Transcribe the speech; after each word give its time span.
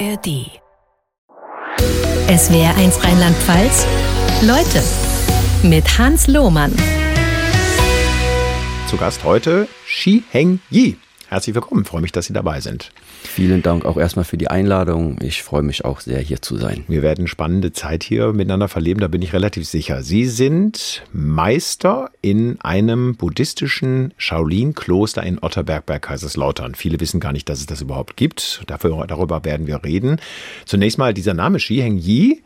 ARD. 0.00 0.50
Es 2.28 2.52
wäre 2.52 2.74
eins 2.74 3.02
Rheinland-Pfalz. 3.02 3.86
Leute 4.42 4.82
mit 5.62 5.98
Hans 5.98 6.26
Lohmann. 6.26 6.72
Zu 8.88 8.96
Gast 8.96 9.24
heute 9.24 9.68
Shi 9.86 10.24
Heng 10.30 10.60
Yi. 10.70 10.96
Herzlich 11.34 11.56
willkommen, 11.56 11.84
freue 11.84 12.00
mich, 12.00 12.12
dass 12.12 12.26
Sie 12.26 12.32
dabei 12.32 12.60
sind. 12.60 12.92
Vielen 13.24 13.60
Dank 13.60 13.84
auch 13.86 13.96
erstmal 13.96 14.24
für 14.24 14.36
die 14.36 14.46
Einladung. 14.46 15.18
Ich 15.20 15.42
freue 15.42 15.62
mich 15.62 15.84
auch 15.84 15.98
sehr, 15.98 16.20
hier 16.20 16.40
zu 16.40 16.56
sein. 16.56 16.84
Wir 16.86 17.02
werden 17.02 17.26
spannende 17.26 17.72
Zeit 17.72 18.04
hier 18.04 18.32
miteinander 18.32 18.68
verleben, 18.68 19.00
da 19.00 19.08
bin 19.08 19.20
ich 19.20 19.32
relativ 19.32 19.66
sicher. 19.66 20.04
Sie 20.04 20.26
sind 20.26 21.02
Meister 21.12 22.12
in 22.22 22.60
einem 22.60 23.16
buddhistischen 23.16 24.14
Shaolin-Kloster 24.16 25.24
in 25.24 25.42
Otterberg 25.42 25.86
bei 25.86 25.98
Kaiserslautern. 25.98 26.76
Viele 26.76 27.00
wissen 27.00 27.18
gar 27.18 27.32
nicht, 27.32 27.48
dass 27.48 27.58
es 27.58 27.66
das 27.66 27.80
überhaupt 27.80 28.16
gibt. 28.16 28.62
Dafür, 28.68 29.04
darüber 29.08 29.44
werden 29.44 29.66
wir 29.66 29.82
reden. 29.82 30.20
Zunächst 30.66 30.98
mal, 30.98 31.14
dieser 31.14 31.34
Name 31.34 31.58
Shi 31.58 31.78
Heng 31.78 31.98
Yi 31.98 32.44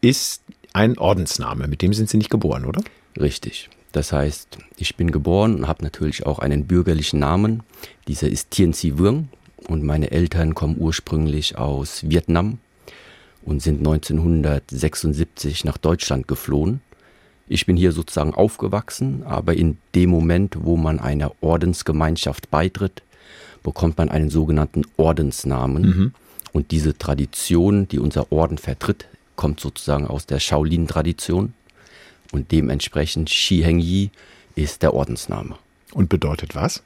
ist 0.00 0.42
ein 0.72 0.98
Ordensname. 0.98 1.68
Mit 1.68 1.80
dem 1.80 1.92
sind 1.92 2.10
Sie 2.10 2.16
nicht 2.16 2.30
geboren, 2.30 2.64
oder? 2.64 2.82
Richtig. 3.20 3.70
Das 3.92 4.12
heißt, 4.12 4.58
ich 4.76 4.96
bin 4.96 5.10
geboren 5.10 5.56
und 5.56 5.68
habe 5.68 5.82
natürlich 5.82 6.26
auch 6.26 6.38
einen 6.38 6.66
bürgerlichen 6.66 7.18
Namen. 7.18 7.62
Dieser 8.06 8.28
ist 8.28 8.50
Tien 8.50 8.72
Si 8.72 8.98
Vương 8.98 9.28
und 9.68 9.82
meine 9.82 10.10
Eltern 10.10 10.54
kommen 10.54 10.76
ursprünglich 10.78 11.58
aus 11.58 12.08
Vietnam 12.08 12.58
und 13.42 13.62
sind 13.62 13.78
1976 13.78 15.64
nach 15.64 15.78
Deutschland 15.78 16.28
geflohen. 16.28 16.80
Ich 17.48 17.66
bin 17.66 17.76
hier 17.76 17.90
sozusagen 17.90 18.32
aufgewachsen, 18.32 19.24
aber 19.24 19.54
in 19.54 19.78
dem 19.96 20.10
Moment, 20.10 20.58
wo 20.60 20.76
man 20.76 21.00
einer 21.00 21.32
Ordensgemeinschaft 21.40 22.48
beitritt, 22.50 23.02
bekommt 23.62 23.98
man 23.98 24.08
einen 24.08 24.30
sogenannten 24.30 24.82
Ordensnamen. 24.96 25.82
Mhm. 25.82 26.14
Und 26.52 26.70
diese 26.70 26.96
Tradition, 26.96 27.88
die 27.88 27.98
unser 27.98 28.30
Orden 28.30 28.56
vertritt, 28.58 29.06
kommt 29.36 29.60
sozusagen 29.60 30.06
aus 30.06 30.26
der 30.26 30.38
Shaolin-Tradition 30.38 31.54
und 32.32 32.52
dementsprechend 32.52 33.30
Shi 33.30 33.62
Heng 33.62 33.78
Yi 33.78 34.10
ist 34.54 34.82
der 34.82 34.94
Ordensname. 34.94 35.56
Und 35.92 36.08
bedeutet 36.08 36.54
was? 36.54 36.82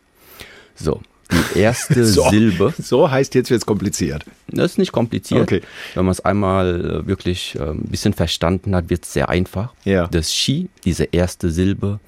So, 0.74 1.00
die 1.30 1.58
erste 1.60 2.04
so, 2.06 2.28
Silbe. 2.30 2.74
So 2.78 3.10
heißt 3.10 3.34
jetzt 3.34 3.50
wird 3.50 3.60
es 3.60 3.66
kompliziert. 3.66 4.24
Das 4.48 4.72
ist 4.72 4.78
nicht 4.78 4.92
kompliziert. 4.92 5.42
Okay. 5.42 5.62
Wenn 5.94 6.04
man 6.04 6.12
es 6.12 6.20
einmal 6.20 7.02
äh, 7.02 7.06
wirklich 7.06 7.58
ein 7.60 7.82
bisschen 7.82 8.12
verstanden 8.12 8.74
hat, 8.74 8.90
wird 8.90 9.04
es 9.04 9.12
sehr 9.12 9.28
einfach. 9.28 9.72
Ja. 9.84 10.06
Das 10.08 10.34
Shi, 10.34 10.68
diese 10.84 11.04
erste 11.04 11.50
Silbe, 11.50 12.00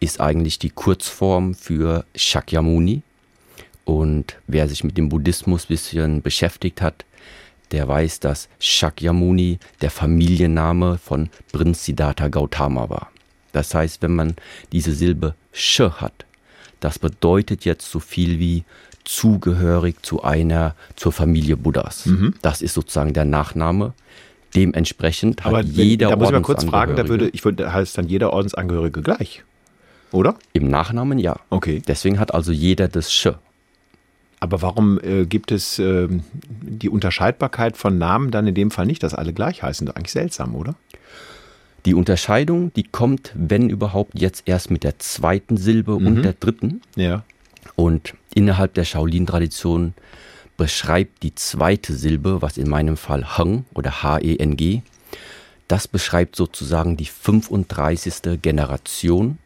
ist 0.00 0.20
eigentlich 0.20 0.58
die 0.58 0.70
Kurzform 0.70 1.54
für 1.54 2.04
Shakyamuni. 2.14 3.02
Und 3.84 4.36
wer 4.46 4.68
sich 4.68 4.84
mit 4.84 4.96
dem 4.96 5.08
Buddhismus 5.08 5.64
ein 5.64 5.68
bisschen 5.68 6.22
beschäftigt 6.22 6.80
hat, 6.80 7.04
der 7.72 7.86
weiß, 7.88 8.20
dass 8.20 8.48
Shakyamuni 8.58 9.58
der 9.80 9.90
Familienname 9.90 10.98
von 10.98 11.28
Prinz 11.52 11.84
Siddhartha 11.84 12.28
Gautama 12.28 12.88
war. 12.88 13.10
Das 13.52 13.74
heißt, 13.74 14.02
wenn 14.02 14.14
man 14.14 14.34
diese 14.72 14.92
Silbe 14.92 15.34
Sh 15.52 15.80
hat, 15.80 16.24
das 16.80 16.98
bedeutet 16.98 17.64
jetzt 17.64 17.90
so 17.90 18.00
viel 18.00 18.38
wie 18.38 18.64
zugehörig 19.04 19.96
zu 20.02 20.22
einer, 20.22 20.74
zur 20.96 21.12
Familie 21.12 21.56
Buddhas. 21.56 22.06
Mhm. 22.06 22.34
Das 22.42 22.62
ist 22.62 22.74
sozusagen 22.74 23.12
der 23.12 23.24
Nachname. 23.24 23.92
Dementsprechend 24.54 25.46
Aber 25.46 25.58
hat 25.58 25.66
jeder 25.66 26.06
wenn, 26.06 26.10
Da 26.12 26.16
muss 26.16 26.28
ich 26.28 26.32
mal 26.32 26.42
kurz 26.42 26.64
fragen, 26.64 26.96
da 26.96 27.08
würde, 27.08 27.28
ich 27.28 27.44
würde, 27.44 27.72
heißt 27.72 27.96
dann 27.96 28.08
jeder 28.08 28.32
Ordensangehörige 28.32 29.00
gleich, 29.00 29.44
oder? 30.10 30.34
Im 30.52 30.68
Nachnamen 30.68 31.18
ja. 31.18 31.36
Okay. 31.50 31.82
Deswegen 31.86 32.18
hat 32.18 32.34
also 32.34 32.50
jeder 32.50 32.88
das 32.88 33.12
Sch. 33.12 33.28
Aber 34.40 34.62
warum 34.62 34.98
äh, 35.02 35.26
gibt 35.26 35.52
es 35.52 35.78
äh, 35.78 36.08
die 36.08 36.88
Unterscheidbarkeit 36.88 37.76
von 37.76 37.98
Namen 37.98 38.30
dann 38.30 38.46
in 38.46 38.54
dem 38.54 38.70
Fall 38.70 38.86
nicht, 38.86 39.02
dass 39.02 39.14
alle 39.14 39.34
gleich 39.34 39.62
heißen? 39.62 39.86
Das 39.86 39.92
ist 39.92 39.96
eigentlich 39.98 40.12
seltsam, 40.12 40.54
oder? 40.54 40.74
Die 41.86 41.94
Unterscheidung, 41.94 42.72
die 42.74 42.82
kommt, 42.82 43.32
wenn 43.34 43.68
überhaupt, 43.68 44.18
jetzt 44.18 44.42
erst 44.46 44.70
mit 44.70 44.82
der 44.82 44.98
zweiten 44.98 45.56
Silbe 45.56 45.98
mhm. 45.98 46.06
und 46.06 46.22
der 46.22 46.32
dritten. 46.32 46.80
Ja. 46.96 47.22
Und 47.76 48.14
innerhalb 48.34 48.74
der 48.74 48.84
Shaolin-Tradition 48.84 49.94
beschreibt 50.56 51.22
die 51.22 51.34
zweite 51.34 51.94
Silbe, 51.94 52.42
was 52.42 52.58
in 52.58 52.68
meinem 52.68 52.96
Fall 52.96 53.38
Heng 53.38 53.64
oder 53.74 54.02
H-E-N-G, 54.02 54.82
das 55.68 55.86
beschreibt 55.86 56.36
sozusagen 56.36 56.96
die 56.96 57.06
35. 57.06 58.42
Generation 58.42 59.38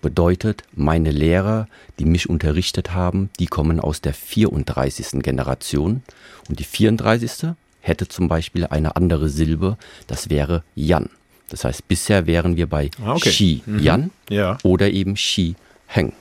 Bedeutet, 0.00 0.62
meine 0.74 1.10
Lehrer, 1.10 1.66
die 1.98 2.04
mich 2.04 2.30
unterrichtet 2.30 2.94
haben, 2.94 3.30
die 3.40 3.46
kommen 3.46 3.80
aus 3.80 4.00
der 4.00 4.14
34. 4.14 5.20
Generation. 5.22 6.02
Und 6.48 6.60
die 6.60 6.64
34. 6.64 7.50
hätte 7.80 8.08
zum 8.08 8.28
Beispiel 8.28 8.66
eine 8.66 8.96
andere 8.96 9.28
Silbe, 9.28 9.76
das 10.06 10.30
wäre 10.30 10.62
Yan. 10.74 11.10
Das 11.50 11.64
heißt, 11.64 11.88
bisher 11.88 12.26
wären 12.26 12.56
wir 12.56 12.66
bei 12.66 12.90
ah, 13.02 13.14
okay. 13.14 13.30
Shi 13.30 13.62
mhm. 13.66 13.78
Yan 13.80 14.10
ja. 14.30 14.58
oder 14.62 14.90
eben 14.90 15.16
Shi 15.16 15.56
Heng. 15.86 16.12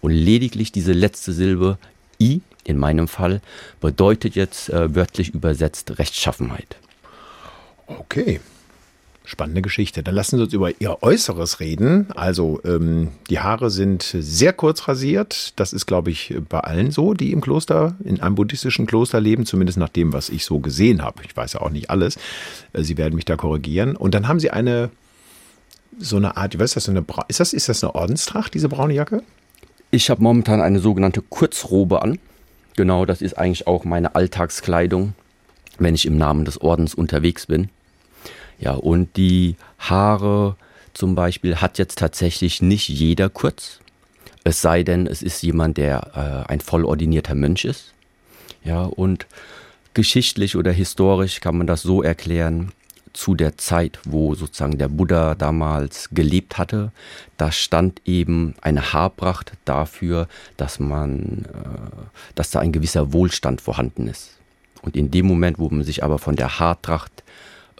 Und 0.00 0.12
lediglich 0.12 0.70
diese 0.72 0.92
letzte 0.92 1.32
Silbe 1.32 1.78
I 2.20 2.42
in 2.64 2.76
meinem 2.76 3.08
Fall 3.08 3.40
bedeutet 3.80 4.34
jetzt 4.34 4.68
äh, 4.68 4.94
wörtlich 4.94 5.30
übersetzt 5.30 5.98
Rechtschaffenheit. 5.98 6.76
Okay. 7.86 8.40
Spannende 9.30 9.62
Geschichte. 9.62 10.02
Dann 10.02 10.16
lassen 10.16 10.38
Sie 10.38 10.42
uns 10.42 10.52
über 10.52 10.80
Ihr 10.80 11.04
Äußeres 11.04 11.60
reden. 11.60 12.08
Also 12.16 12.60
ähm, 12.64 13.08
die 13.30 13.38
Haare 13.38 13.70
sind 13.70 14.02
sehr 14.02 14.52
kurz 14.52 14.88
rasiert. 14.88 15.52
Das 15.54 15.72
ist, 15.72 15.86
glaube 15.86 16.10
ich, 16.10 16.34
bei 16.48 16.58
allen 16.58 16.90
so, 16.90 17.14
die 17.14 17.30
im 17.30 17.40
Kloster, 17.40 17.94
in 18.02 18.20
einem 18.20 18.34
buddhistischen 18.34 18.86
Kloster 18.86 19.20
leben, 19.20 19.46
zumindest 19.46 19.78
nach 19.78 19.88
dem, 19.88 20.12
was 20.12 20.30
ich 20.30 20.44
so 20.44 20.58
gesehen 20.58 21.02
habe. 21.02 21.22
Ich 21.24 21.36
weiß 21.36 21.52
ja 21.52 21.60
auch 21.60 21.70
nicht 21.70 21.90
alles. 21.90 22.16
Äh, 22.72 22.82
Sie 22.82 22.98
werden 22.98 23.14
mich 23.14 23.24
da 23.24 23.36
korrigieren. 23.36 23.94
Und 23.94 24.16
dann 24.16 24.26
haben 24.26 24.40
Sie 24.40 24.50
eine 24.50 24.90
so 25.98 26.16
eine 26.16 26.36
Art, 26.36 26.58
was 26.58 26.70
ist 26.70 26.76
das, 26.76 26.88
eine, 26.88 27.04
ist 27.28 27.38
das, 27.38 27.52
ist 27.52 27.68
das 27.68 27.84
eine 27.84 27.94
Ordenstracht, 27.94 28.52
diese 28.52 28.68
braune 28.68 28.94
Jacke? 28.94 29.22
Ich 29.92 30.10
habe 30.10 30.22
momentan 30.22 30.60
eine 30.60 30.80
sogenannte 30.80 31.22
Kurzrobe 31.22 32.02
an. 32.02 32.18
Genau, 32.76 33.06
das 33.06 33.22
ist 33.22 33.38
eigentlich 33.38 33.68
auch 33.68 33.84
meine 33.84 34.16
Alltagskleidung, 34.16 35.14
wenn 35.78 35.94
ich 35.94 36.06
im 36.06 36.16
Namen 36.16 36.44
des 36.44 36.60
Ordens 36.60 36.94
unterwegs 36.94 37.46
bin. 37.46 37.68
Ja, 38.60 38.74
und 38.74 39.16
die 39.16 39.56
Haare 39.78 40.56
zum 40.92 41.14
Beispiel 41.14 41.56
hat 41.56 41.78
jetzt 41.78 41.98
tatsächlich 41.98 42.60
nicht 42.60 42.88
jeder 42.88 43.30
kurz. 43.30 43.80
Es 44.44 44.60
sei 44.60 44.82
denn, 44.82 45.06
es 45.06 45.22
ist 45.22 45.42
jemand, 45.42 45.78
der 45.78 46.44
äh, 46.46 46.50
ein 46.50 46.60
vollordinierter 46.60 47.34
Mönch 47.34 47.64
ist. 47.64 47.94
Ja, 48.62 48.82
und 48.82 49.26
geschichtlich 49.94 50.56
oder 50.56 50.72
historisch 50.72 51.40
kann 51.40 51.56
man 51.56 51.66
das 51.66 51.82
so 51.82 52.02
erklären, 52.02 52.72
zu 53.12 53.34
der 53.34 53.58
Zeit, 53.58 53.98
wo 54.04 54.34
sozusagen 54.34 54.78
der 54.78 54.88
Buddha 54.88 55.34
damals 55.34 56.10
gelebt 56.10 56.58
hatte, 56.58 56.92
da 57.38 57.50
stand 57.50 58.00
eben 58.04 58.54
eine 58.60 58.92
Haarpracht 58.92 59.52
dafür, 59.64 60.28
dass 60.56 60.78
man, 60.78 61.46
äh, 61.46 62.02
dass 62.34 62.50
da 62.50 62.60
ein 62.60 62.72
gewisser 62.72 63.12
Wohlstand 63.12 63.60
vorhanden 63.60 64.06
ist. 64.06 64.38
Und 64.82 64.96
in 64.96 65.10
dem 65.10 65.26
Moment, 65.26 65.58
wo 65.58 65.68
man 65.68 65.82
sich 65.82 66.04
aber 66.04 66.18
von 66.18 66.36
der 66.36 66.60
Haartracht 66.60 67.24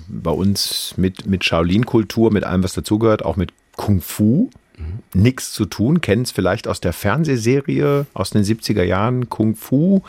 bei 0.09 0.31
uns 0.31 0.95
mit, 0.97 1.27
mit 1.27 1.45
Shaolin-Kultur, 1.45 2.33
mit 2.33 2.45
allem, 2.45 2.63
was 2.63 2.73
dazugehört, 2.73 3.25
auch 3.25 3.35
mit 3.35 3.53
Kung 3.75 4.01
Fu 4.01 4.49
mhm. 4.79 5.01
nichts 5.13 5.53
zu 5.53 5.67
tun. 5.67 6.01
Kennen 6.01 6.23
es 6.23 6.31
vielleicht 6.31 6.69
aus 6.69 6.81
der 6.81 6.93
Fernsehserie 6.93 8.07
aus 8.15 8.31
den 8.31 8.45
70er 8.45 8.85
Jahren, 8.85 9.29
Kung 9.29 9.57
Fu, 9.57 10.03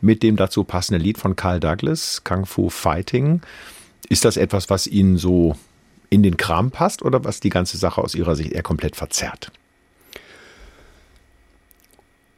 mit 0.00 0.22
dem 0.22 0.36
dazu 0.36 0.64
passenden 0.64 1.02
Lied 1.02 1.18
von 1.18 1.36
Carl 1.36 1.60
Douglas, 1.60 2.24
Kung 2.24 2.46
Fu 2.46 2.70
Fighting. 2.70 3.42
Ist 4.08 4.24
das 4.24 4.38
etwas, 4.38 4.70
was 4.70 4.86
Ihnen 4.86 5.18
so 5.18 5.56
in 6.08 6.22
den 6.22 6.38
Kram 6.38 6.70
passt 6.70 7.02
oder 7.02 7.22
was 7.22 7.38
die 7.40 7.50
ganze 7.50 7.76
Sache 7.76 8.00
aus 8.00 8.14
Ihrer 8.14 8.34
Sicht 8.34 8.52
eher 8.52 8.62
komplett 8.62 8.96
verzerrt? 8.96 9.52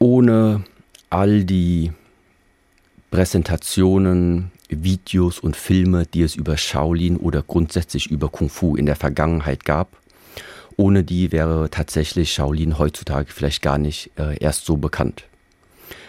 Ohne 0.01 0.65
all 1.09 1.45
die 1.45 1.93
Präsentationen, 3.13 4.51
Videos 4.73 5.39
und 5.39 5.57
Filme, 5.57 6.07
die 6.07 6.23
es 6.23 6.35
über 6.35 6.57
Shaolin 6.57 7.17
oder 7.17 7.43
grundsätzlich 7.43 8.11
über 8.11 8.29
Kung 8.29 8.49
Fu 8.49 8.77
in 8.77 8.87
der 8.87 8.97
Vergangenheit 8.97 9.65
gab. 9.65 9.97
Ohne 10.77 11.05
die 11.05 11.33
wäre 11.33 11.69
tatsächlich 11.71 12.33
Shaolin 12.33 12.79
heutzutage 12.79 13.33
vielleicht 13.33 13.63
gar 13.63 13.79
nicht 13.79 14.11
äh, 14.19 14.37
erst 14.39 14.65
so 14.65 14.77
bekannt. 14.77 15.25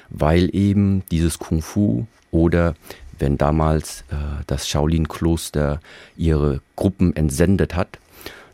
Weil 0.09 0.55
eben 0.55 1.03
dieses 1.11 1.39
Kung 1.39 1.61
Fu 1.61 2.05
oder 2.31 2.75
wenn 3.19 3.37
damals 3.37 4.01
äh, 4.09 4.15
das 4.47 4.67
Shaolin-Kloster 4.67 5.79
ihre 6.17 6.61
Gruppen 6.75 7.15
entsendet 7.15 7.75
hat. 7.75 7.99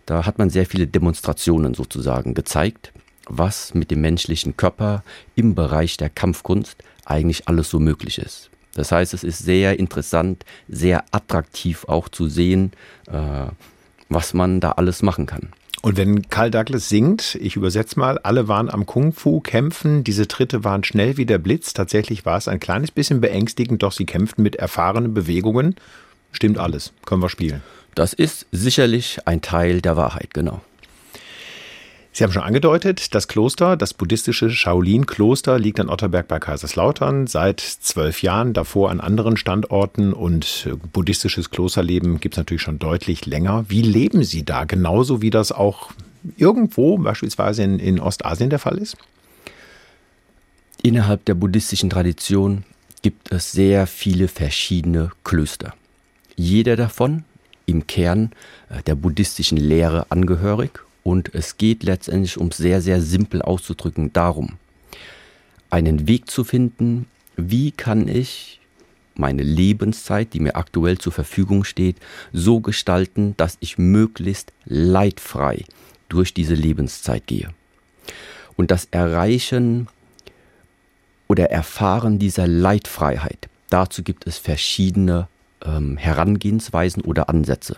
Da 0.06 0.26
hat 0.26 0.38
man 0.38 0.50
sehr 0.50 0.66
viele 0.66 0.88
Demonstrationen 0.88 1.74
sozusagen 1.74 2.34
gezeigt, 2.34 2.92
was 3.28 3.74
mit 3.74 3.92
dem 3.92 4.02
menschlichen 4.02 4.58
Körper 4.58 5.04
im 5.36 5.56
Bereich 5.56 5.98
der 5.98 6.10
Kampfkunst 6.10 6.78
eigentlich 7.06 7.48
alles 7.48 7.70
so 7.70 7.80
möglich 7.80 8.18
ist. 8.20 8.49
Das 8.76 8.92
heißt, 8.92 9.14
es 9.14 9.24
ist 9.24 9.40
sehr 9.40 9.80
interessant, 9.80 10.46
sehr 10.68 11.04
attraktiv 11.12 11.86
auch 11.88 12.10
zu 12.10 12.30
sehen, 12.30 12.72
äh, 13.08 13.48
was 14.10 14.34
man 14.34 14.60
da 14.60 14.72
alles 14.74 15.02
machen 15.02 15.26
kann. 15.26 15.50
Und 15.82 15.96
wenn 15.96 16.28
Karl 16.30 16.52
Douglas 16.52 16.90
singt, 16.90 17.36
ich 17.36 17.56
übersetze 17.56 17.98
mal, 17.98 18.18
alle 18.20 18.48
waren 18.48 18.70
am 18.70 18.86
Kung-Fu 18.86 19.40
kämpfen, 19.40 20.04
diese 20.04 20.28
Tritte 20.28 20.64
waren 20.66 20.84
schnell 20.84 21.16
wie 21.16 21.26
der 21.26 21.38
Blitz. 21.38 21.74
Tatsächlich 21.74 22.26
war 22.26 22.38
es 22.38 22.50
ein 22.50 22.60
kleines 22.60 22.92
bisschen 22.92 23.22
beängstigend, 23.22 23.82
doch 23.82 23.94
sie 23.94 24.06
kämpften 24.06 24.44
mit 24.44 24.58
erfahrenen 24.58 25.14
Bewegungen. 25.14 25.76
Stimmt 26.32 26.58
alles. 26.58 26.92
Können 27.06 27.22
wir 27.22 27.30
spielen. 27.30 27.64
Das 27.96 28.14
ist 28.14 28.46
sicherlich 28.52 29.20
ein 29.26 29.42
Teil 29.42 29.82
der 29.82 29.96
Wahrheit, 29.96 30.34
genau. 30.34 30.62
Sie 32.12 32.24
haben 32.24 32.32
schon 32.32 32.42
angedeutet, 32.42 33.14
das 33.14 33.28
Kloster, 33.28 33.78
das 33.78 33.94
buddhistische 33.94 34.50
Shaolin-Kloster 34.50 35.60
liegt 35.60 35.80
an 35.80 35.90
Otterberg 35.90 36.28
bei 36.28 36.40
Kaiserslautern 36.40 37.28
seit 37.28 37.60
zwölf 37.60 38.24
Jahren, 38.24 38.54
davor 38.54 38.90
an 38.90 39.00
anderen 39.00 39.38
Standorten 39.38 40.14
und 40.14 40.68
buddhistisches 40.92 41.52
Klosterleben 41.52 42.20
gibt 42.20 42.34
es 42.34 42.38
natürlich 42.38 42.64
schon 42.64 42.80
deutlich 42.80 43.26
länger. 43.26 43.66
Wie 43.70 43.84
leben 43.84 44.24
Sie 44.24 44.44
da? 44.44 44.66
Genauso 44.66 45.22
wie 45.22 45.30
das 45.30 45.52
auch 45.52 45.92
irgendwo, 46.36 46.98
beispielsweise 46.98 47.64
in, 47.64 47.80
in 47.80 48.00
Ostasien 48.00 48.50
der 48.50 48.60
Fall 48.60 48.80
ist? 48.80 48.98
Innerhalb 50.82 51.26
der 51.26 51.36
buddhistischen 51.36 51.90
Tradition 51.90 52.64
gibt 53.02 53.32
es 53.32 53.52
sehr 53.52 53.86
viele 53.86 54.28
verschiedene 54.28 55.12
Klöster. 55.24 55.74
Jeder 56.36 56.76
davon 56.76 57.24
im 57.66 57.86
Kern 57.86 58.32
äh, 58.70 58.82
der 58.84 58.96
buddhistischen 58.96 59.58
Lehre 59.58 60.08
angehörig 60.10 60.82
und 61.04 61.34
es 61.34 61.58
geht 61.58 61.84
letztendlich, 61.84 62.38
um 62.38 62.48
es 62.48 62.58
sehr, 62.58 62.82
sehr 62.82 63.02
simpel 63.02 63.42
auszudrücken, 63.42 64.14
darum, 64.14 64.58
einen 65.70 66.08
Weg 66.08 66.30
zu 66.30 66.44
finden, 66.44 67.06
wie 67.36 67.72
kann 67.72 68.08
ich 68.08 68.60
meine 69.16 69.44
Lebenszeit, 69.44 70.34
die 70.34 70.40
mir 70.40 70.56
aktuell 70.56 70.98
zur 70.98 71.12
Verfügung 71.12 71.64
steht, 71.64 71.98
so 72.32 72.62
gestalten, 72.62 73.36
dass 73.38 73.58
ich 73.60 73.78
möglichst 73.78 74.54
leidfrei 74.66 75.66
durch 76.08 76.34
diese 76.34 76.56
Lebenszeit 76.56 77.28
gehe. 77.28 77.50
Und 78.56 78.72
das 78.72 78.88
Erreichen 78.92 79.88
oder 81.28 81.52
Erfahren 81.52 82.18
dieser 82.18 82.48
Leidfreiheit, 82.48 83.50
dazu 83.70 84.04
gibt 84.04 84.26
es 84.26 84.38
verschiedene 84.38 85.28
ähm, 85.64 85.98
Herangehensweisen 85.98 87.04
oder 87.04 87.30
Ansätze. 87.30 87.78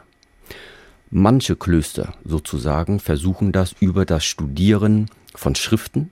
Manche 1.11 1.57
Klöster 1.57 2.13
sozusagen 2.23 3.01
versuchen 3.01 3.51
das 3.51 3.75
über 3.81 4.05
das 4.05 4.23
Studieren 4.23 5.09
von 5.35 5.55
Schriften. 5.55 6.09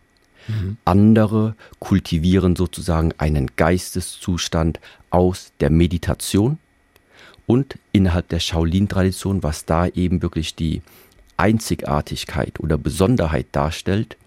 Mhm. 0.50 0.78
Andere 0.84 1.56
kultivieren 1.80 2.57
sozusagen 2.57 3.13
einen 3.18 3.51
Geisteszustand 3.56 4.81
aus 5.10 5.54
der 5.62 5.69
Meditation. 5.69 6.57
Und 7.48 7.80
innerhalb 7.94 8.28
der 8.28 8.42
Shaolin-Tradition, 8.42 9.42
was 9.42 9.66
da 9.66 9.88
eben 9.88 10.22
wirklich 10.22 10.56
die 10.56 10.81
Einzigartigkeit 11.38 12.60
oder 12.60 12.78
Besonderheit 12.78 13.48
darstellt, 13.54 14.18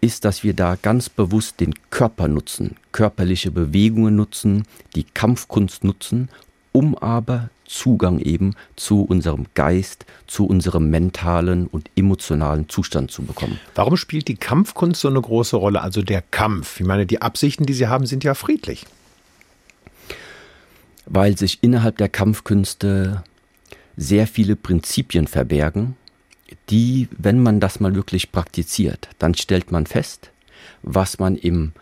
ist, 0.00 0.24
dass 0.24 0.44
wir 0.44 0.54
da 0.54 0.76
ganz 0.80 1.08
bewusst 1.08 1.60
den 1.60 1.74
Körper 1.90 2.28
nutzen, 2.28 2.76
körperliche 2.92 3.50
Bewegungen 3.50 4.14
nutzen, 4.14 4.64
die 4.94 5.04
Kampfkunst 5.04 5.82
nutzen, 5.82 6.28
um 6.70 6.96
aber 6.96 7.50
Zugang 7.72 8.18
eben 8.18 8.54
zu 8.76 9.02
unserem 9.02 9.46
Geist, 9.54 10.04
zu 10.26 10.46
unserem 10.46 10.90
mentalen 10.90 11.66
und 11.66 11.90
emotionalen 11.96 12.68
Zustand 12.68 13.10
zu 13.10 13.22
bekommen. 13.22 13.58
Warum 13.74 13.96
spielt 13.96 14.28
die 14.28 14.36
Kampfkunst 14.36 15.00
so 15.00 15.08
eine 15.08 15.20
große 15.20 15.56
Rolle? 15.56 15.80
Also 15.80 16.02
der 16.02 16.22
Kampf. 16.22 16.78
Ich 16.80 16.86
meine, 16.86 17.06
die 17.06 17.22
Absichten, 17.22 17.64
die 17.64 17.72
Sie 17.72 17.88
haben, 17.88 18.06
sind 18.06 18.24
ja 18.24 18.34
friedlich. 18.34 18.84
Weil 21.06 21.36
sich 21.38 21.58
innerhalb 21.62 21.96
der 21.96 22.10
Kampfkünste 22.10 23.24
sehr 23.96 24.26
viele 24.26 24.54
Prinzipien 24.54 25.26
verbergen, 25.26 25.96
die, 26.68 27.08
wenn 27.16 27.42
man 27.42 27.58
das 27.58 27.80
mal 27.80 27.94
wirklich 27.94 28.32
praktiziert, 28.32 29.08
dann 29.18 29.34
stellt 29.34 29.72
man 29.72 29.86
fest, 29.86 30.30
was 30.82 31.18
man 31.18 31.36
im, 31.36 31.72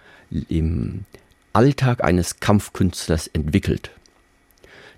im 0.48 1.04
Alltag 1.52 2.04
eines 2.04 2.38
Kampfkünstlers 2.38 3.26
entwickelt. 3.26 3.90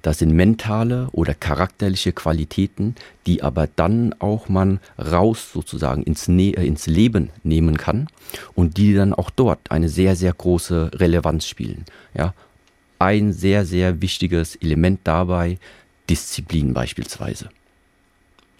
Das 0.03 0.19
sind 0.19 0.33
mentale 0.33 1.09
oder 1.13 1.33
charakterliche 1.33 2.13
Qualitäten, 2.13 2.97
die 3.27 3.43
aber 3.43 3.69
dann 3.69 4.15
auch 4.19 4.49
man 4.49 4.81
raus 4.99 5.51
sozusagen 5.53 6.03
ins, 6.03 6.27
ne 6.27 6.55
äh, 6.55 6.67
ins 6.67 6.87
Leben 6.87 7.31
nehmen 7.45 7.79
kann 7.79 8.09
und 8.55 8.77
die 8.77 8.95
dann 8.95 9.15
auch 9.15 9.31
dort 9.31 9.71
eine 9.71 9.89
sehr, 9.89 10.17
sehr 10.17 10.33
große 10.33 10.91
Relevanz 10.95 11.47
spielen. 11.47 11.85
Ja, 12.15 12.35
ein 12.99 13.33
sehr, 13.33 13.65
sehr 13.65 14.03
wichtiges 14.03 14.57
Element 14.57 15.01
dabei, 15.05 15.59
Disziplin 16.11 16.75
beispielsweise. 16.75 17.49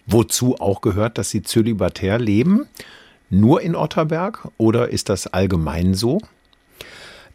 Wozu 0.05 0.55
auch 0.59 0.81
gehört, 0.81 1.17
dass 1.17 1.29
Sie 1.29 1.43
zölibatär 1.43 2.19
leben? 2.19 2.67
Nur 3.29 3.61
in 3.61 3.75
Otterberg 3.75 4.47
oder 4.57 4.89
ist 4.89 5.09
das 5.09 5.27
allgemein 5.27 5.93
so? 5.93 6.19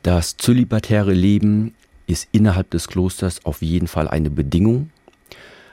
Das 0.02 0.36
zölibatäre 0.36 1.12
Leben 1.12 1.74
ist 2.08 2.28
innerhalb 2.32 2.70
des 2.70 2.88
Klosters 2.88 3.44
auf 3.44 3.62
jeden 3.62 3.86
Fall 3.86 4.08
eine 4.08 4.30
Bedingung, 4.30 4.90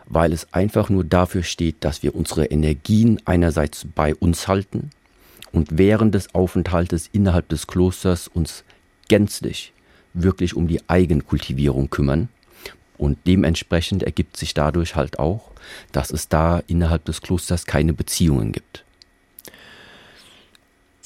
weil 0.05 0.33
es 0.33 0.53
einfach 0.53 0.89
nur 0.89 1.03
dafür 1.03 1.41
steht, 1.41 1.77
dass 1.79 2.03
wir 2.03 2.13
unsere 2.13 2.45
Energien 2.45 3.19
einerseits 3.25 3.87
bei 3.95 4.13
uns 4.13 4.47
halten 4.47 4.91
und 5.51 5.77
während 5.77 6.13
des 6.13 6.35
Aufenthaltes 6.35 7.09
innerhalb 7.11 7.49
des 7.49 7.65
Klosters 7.65 8.27
uns 8.27 8.63
gänzlich 9.07 9.73
wirklich 10.13 10.55
um 10.55 10.67
die 10.67 10.87
Eigenkultivierung 10.87 11.89
kümmern. 11.89 12.29
Und 12.97 13.17
dementsprechend 13.27 14.03
ergibt 14.03 14.37
sich 14.37 14.53
dadurch 14.53 14.95
halt 14.95 15.19
auch, 15.19 15.51
dass 15.91 16.11
es 16.11 16.29
da 16.29 16.61
innerhalb 16.67 17.03
des 17.05 17.21
Klosters 17.21 17.65
keine 17.65 17.93
Beziehungen 17.93 18.53
gibt. 18.53 18.84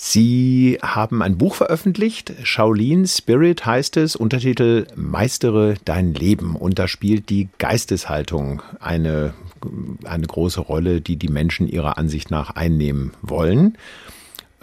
Sie 0.02 0.78
haben 0.82 1.22
ein 1.22 1.38
Buch 1.38 1.56
veröffentlicht, 1.56 2.32
Shaolin 2.44 3.06
Spirit 3.06 3.66
heißt 3.66 3.98
es, 3.98 4.16
Untertitel 4.16 4.88
Meistere 4.96 5.76
dein 5.84 6.14
Leben. 6.14 6.56
Und 6.56 6.80
da 6.80 6.88
spielt 6.88 7.28
die 7.30 7.50
Geisteshaltung 7.58 8.62
eine, 8.80 9.34
eine 10.06 10.26
große 10.26 10.62
Rolle, 10.62 11.02
die 11.02 11.18
die 11.18 11.28
Menschen 11.28 11.68
ihrer 11.68 11.98
Ansicht 11.98 12.32
nach 12.32 12.52
einnehmen 12.52 13.12
wollen. 13.22 13.78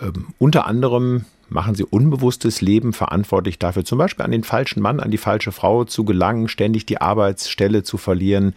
Ähm, 0.01 0.29
unter 0.39 0.67
anderem 0.67 1.27
machen 1.51 1.75
sie 1.75 1.85
unbewusstes 1.85 2.63
Leben 2.63 2.95
verantwortlich 2.95 3.59
dafür, 3.59 3.85
zum 3.85 3.99
Beispiel 3.99 4.25
an 4.25 4.31
den 4.31 4.43
falschen 4.43 4.81
Mann, 4.81 5.01
an 5.01 5.11
die 5.11 5.19
falsche 5.19 5.53
Frau 5.53 5.85
zu 5.85 6.05
gelangen, 6.05 6.49
ständig 6.49 6.87
die 6.87 7.03
Arbeitsstelle 7.03 7.83
zu 7.83 7.99
verlieren. 7.99 8.55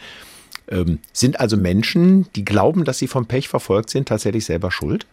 Ähm, 0.70 1.00
sind 1.12 1.42
also 1.42 1.58
Menschen, 1.58 2.28
die 2.38 2.46
glauben, 2.46 2.86
dass 2.86 3.00
sie 3.00 3.08
vom 3.08 3.26
Pech 3.26 3.50
verfolgt 3.50 3.90
sind, 3.90 4.08
tatsächlich 4.08 4.46
selber 4.46 4.72
schuld? 4.72 5.08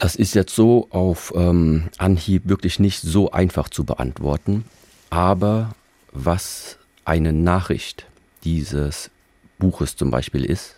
Das 0.00 0.16
ist 0.16 0.34
jetzt 0.34 0.54
so 0.54 0.86
auf 0.88 1.30
ähm, 1.36 1.90
Anhieb 1.98 2.48
wirklich 2.48 2.78
nicht 2.78 3.02
so 3.02 3.32
einfach 3.32 3.68
zu 3.68 3.84
beantworten. 3.84 4.64
Aber 5.10 5.74
was 6.10 6.78
eine 7.04 7.34
Nachricht 7.34 8.06
dieses 8.42 9.10
Buches 9.58 9.96
zum 9.96 10.10
Beispiel 10.10 10.46
ist, 10.46 10.76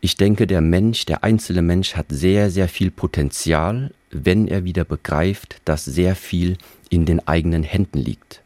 ich 0.00 0.16
denke, 0.16 0.46
der 0.46 0.60
Mensch, 0.60 1.04
der 1.04 1.24
einzelne 1.24 1.62
Mensch 1.62 1.96
hat 1.96 2.06
sehr, 2.08 2.50
sehr 2.50 2.68
viel 2.68 2.92
Potenzial, 2.92 3.92
wenn 4.10 4.46
er 4.46 4.62
wieder 4.62 4.84
begreift, 4.84 5.56
dass 5.64 5.84
sehr 5.84 6.14
viel 6.14 6.56
in 6.88 7.04
den 7.04 7.26
eigenen 7.26 7.64
Händen 7.64 7.98
liegt. 7.98 8.41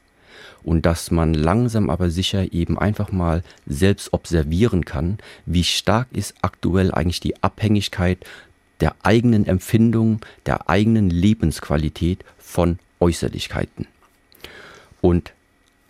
Und 0.67 0.85
dass 0.85 1.13
man 1.13 1.33
langsam 1.33 1.91
aber 1.91 2.11
sicher 2.11 2.53
eben 2.53 2.77
einfach 2.77 3.13
mal 3.13 3.45
selbst 3.67 4.13
observieren 4.13 4.85
kann, 4.85 5.19
wie 5.47 5.63
stark 5.63 6.09
ist 6.11 6.35
aktuell 6.43 6.91
eigentlich 6.91 7.21
die 7.21 7.41
Abhängigkeit 7.41 8.19
der 8.81 8.97
eigenen 9.05 9.47
Empfindung, 9.47 10.19
der 10.45 10.69
eigenen 10.69 11.09
Lebensqualität 11.09 12.25
von 12.37 12.81
Äußerlichkeiten. 12.99 13.87
Und 15.01 15.35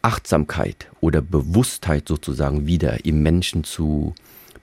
Achtsamkeit 0.03 0.89
oder 1.01 1.23
Bewusstheit 1.23 2.07
sozusagen 2.07 2.67
wieder 2.67 3.07
im 3.07 3.23
Menschen 3.23 3.65
zu 3.65 4.15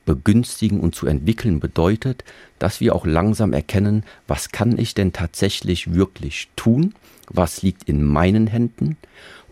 begünstigen 0.05 0.79
und 0.79 0.93
zu 0.93 1.08
entwickeln 1.08 1.60
bedeutet, 1.60 2.24
dass 2.60 2.82
wir 2.82 2.93
auch 2.93 3.08
langsam 3.08 3.51
erkennen, 3.51 4.03
was 4.27 4.51
kann 4.51 4.77
ich 4.77 4.93
denn 4.93 5.12
tatsächlich 5.12 5.96
wirklich 5.96 6.50
tun, 6.55 6.93
was 7.29 7.63
liegt 7.63 7.89
in 7.89 8.03
meinen 8.03 8.46
Händen 8.46 8.98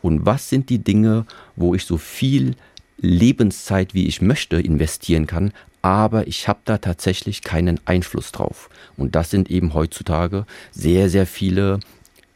und 0.02 0.26
was 0.26 0.50
sind 0.50 0.70
die 0.70 0.80
Dinge, 0.80 1.26
wo 1.56 1.76
ich 1.76 1.86
so 1.86 1.98
viel 1.98 2.56
Lebenszeit, 2.98 3.94
wie 3.94 4.08
ich 4.08 4.22
möchte, 4.22 4.60
investieren 4.62 5.28
kann, 5.28 5.54
aber 5.82 6.28
ich 6.28 6.48
habe 6.48 6.60
da 6.66 6.78
tatsächlich 6.78 7.42
keinen 7.42 7.80
Einfluss 7.86 8.32
drauf. 8.32 8.70
Und 8.98 9.16
das 9.16 9.32
sind 9.32 9.50
eben 9.50 9.74
heutzutage 9.74 10.46
sehr, 10.72 11.10
sehr 11.10 11.26
viele 11.26 11.80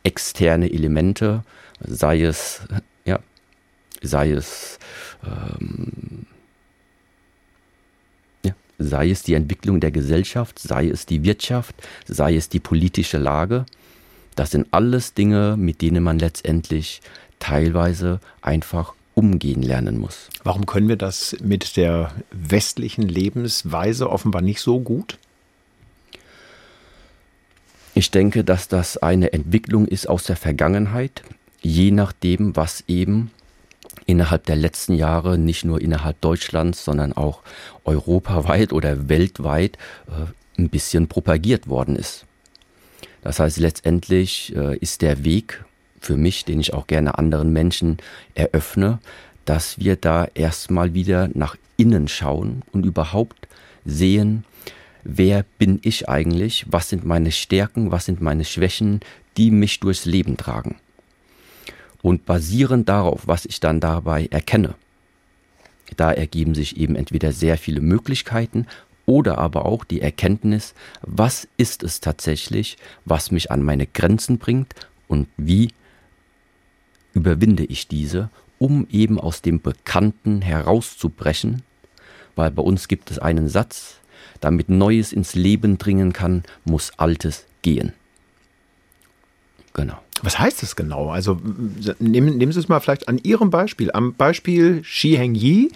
externe 0.04 0.72
Elemente, 0.72 1.44
sei 1.80 2.24
es, 2.24 2.62
ja, 3.06 3.20
sei 4.02 4.32
es, 4.32 4.80
ähm, 5.24 6.26
sei 8.78 9.10
es 9.10 9.24
die 9.24 9.36
Entwicklung 9.36 9.80
der 9.80 9.92
Gesellschaft, 9.92 10.60
sei 10.60 10.88
es 10.90 11.06
die 11.06 11.24
Wirtschaft, 11.24 11.76
sei 12.08 12.36
es 12.36 12.50
die 12.50 12.60
politische 12.60 13.18
Lage. 13.18 13.66
Das 14.36 14.52
sind 14.52 14.68
alles 14.72 15.14
Dinge, 15.14 15.56
mit 15.58 15.82
denen 15.82 16.04
man 16.04 16.20
letztendlich 16.20 17.02
teilweise 17.40 18.20
einfach 18.42 18.94
umgehen 19.14 19.62
lernen 19.62 19.98
muss. 19.98 20.30
Warum 20.44 20.66
können 20.66 20.90
wir 20.90 20.98
das 20.98 21.36
mit 21.42 21.78
der 21.78 22.12
westlichen 22.32 23.04
Lebensweise 23.04 24.10
offenbar 24.10 24.42
nicht 24.42 24.62
so 24.62 24.80
gut? 24.80 25.18
Ich 27.94 28.12
denke, 28.12 28.44
dass 28.44 28.68
das 28.68 28.98
eine 28.98 29.32
Entwicklung 29.32 29.88
ist 29.88 30.08
aus 30.10 30.26
der 30.26 30.36
Vergangenheit, 30.36 31.24
je 31.62 31.92
nachdem, 31.92 32.56
was 32.58 32.84
eben 32.88 33.32
innerhalb 34.06 34.46
der 34.46 34.58
letzten 34.58 34.94
Jahre, 34.94 35.38
nicht 35.38 35.64
nur 35.64 35.82
innerhalb 35.82 36.20
Deutschlands, 36.20 36.84
sondern 36.84 37.14
auch 37.14 37.42
europaweit 37.86 38.74
oder 38.74 39.08
weltweit 39.08 39.78
äh, 40.08 40.62
ein 40.62 40.70
bisschen 40.70 41.08
propagiert 41.08 41.68
worden 41.68 41.96
ist. 41.96 42.26
Das 43.22 43.40
heißt, 43.40 43.58
letztendlich 43.58 44.54
äh, 44.56 44.78
ist 44.78 45.02
der 45.02 45.24
Weg 45.24 45.64
für 46.06 46.18
mich, 46.18 46.46
den 46.46 46.60
ich 46.60 46.74
auch 46.74 46.88
gerne 46.88 47.18
anderen 47.18 47.52
Menschen 47.52 47.98
eröffne, 48.36 49.00
dass 49.44 49.80
wir 49.80 49.96
da 49.96 50.28
erstmal 50.34 50.94
wieder 50.94 51.30
nach 51.34 51.56
innen 51.78 52.08
schauen 52.08 52.62
und 52.72 52.86
überhaupt 52.86 53.48
sehen, 53.86 54.44
wer 55.04 55.46
bin 55.58 55.80
ich 55.84 56.08
eigentlich, 56.08 56.66
was 56.70 56.90
sind 56.90 57.06
meine 57.06 57.32
Stärken, 57.32 57.92
was 57.92 58.06
sind 58.06 58.22
meine 58.22 58.46
Schwächen, 58.46 59.02
die 59.38 59.52
mich 59.52 59.80
durchs 59.80 60.06
Leben 60.06 60.38
tragen. 60.38 60.76
Und 62.02 62.26
basierend 62.26 62.88
darauf, 62.88 63.28
was 63.28 63.46
ich 63.46 63.60
dann 63.60 63.80
dabei 63.80 64.28
erkenne, 64.28 64.76
da 65.98 66.12
ergeben 66.12 66.56
sich 66.56 66.78
eben 66.78 66.96
entweder 66.96 67.32
sehr 67.32 67.58
viele 67.58 67.82
Möglichkeiten 67.82 68.68
oder 69.06 69.38
aber 69.38 69.66
auch 69.66 69.84
die 69.84 70.02
Erkenntnis, 70.02 70.74
was 71.02 71.48
ist 71.58 71.84
es 71.84 72.00
tatsächlich, 72.00 72.78
was 73.06 73.32
mich 73.32 73.52
an 73.52 73.62
meine 73.62 73.86
Grenzen 73.86 74.40
bringt 74.40 74.74
und 75.08 75.28
wie 75.38 75.70
überwinde 77.16 77.64
ich 77.66 77.88
diese, 77.88 78.30
um 78.60 78.86
eben 78.92 79.20
aus 79.20 79.42
dem 79.42 79.60
Bekannten 79.62 80.42
herauszubrechen, 80.42 81.64
weil 82.36 82.52
bei 82.52 82.62
uns 82.62 82.88
gibt 82.88 83.10
es 83.10 83.18
einen 83.18 83.50
Satz, 83.50 83.96
damit 84.42 84.70
Neues 84.70 85.12
ins 85.12 85.34
Leben 85.34 85.80
dringen 85.80 86.14
kann, 86.14 86.44
muss 86.66 86.92
Altes 86.98 87.46
gehen. 87.64 87.94
Genau. 89.74 89.98
Was 90.22 90.40
heißt 90.40 90.62
das 90.62 90.76
genau? 90.76 91.10
Also 91.10 91.40
nehmen, 92.00 92.38
nehmen 92.38 92.52
Sie 92.52 92.60
es 92.60 92.70
mal 92.70 92.80
vielleicht 92.80 93.08
an 93.08 93.18
Ihrem 93.18 93.50
Beispiel, 93.50 93.92
am 93.92 94.14
Beispiel 94.14 94.84
Shi 94.84 95.16
Heng 95.18 95.36
Yi. 95.36 95.72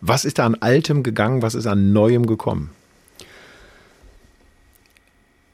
Was 0.00 0.24
ist 0.24 0.38
da 0.38 0.46
an 0.46 0.54
Altem 0.56 1.02
gegangen, 1.02 1.42
was 1.42 1.54
ist 1.54 1.66
an 1.66 1.92
Neuem 1.92 2.26
gekommen? 2.26 2.70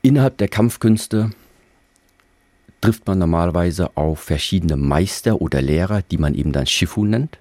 Innerhalb 0.03 0.39
der 0.39 0.49
Kampfkünste 0.49 1.31
trifft 2.83 3.07
man 3.07 3.19
normalerweise 3.19 3.97
auf 3.97 4.21
verschiedene 4.21 4.77
Meister 4.77 5.41
oder 5.41 5.63
Lehrer, 5.63 6.03
die 6.03 6.19
man 6.19 6.35
eben 6.35 6.53
dann 6.53 6.67
Shifu 6.67 7.07
nennt. 7.07 7.39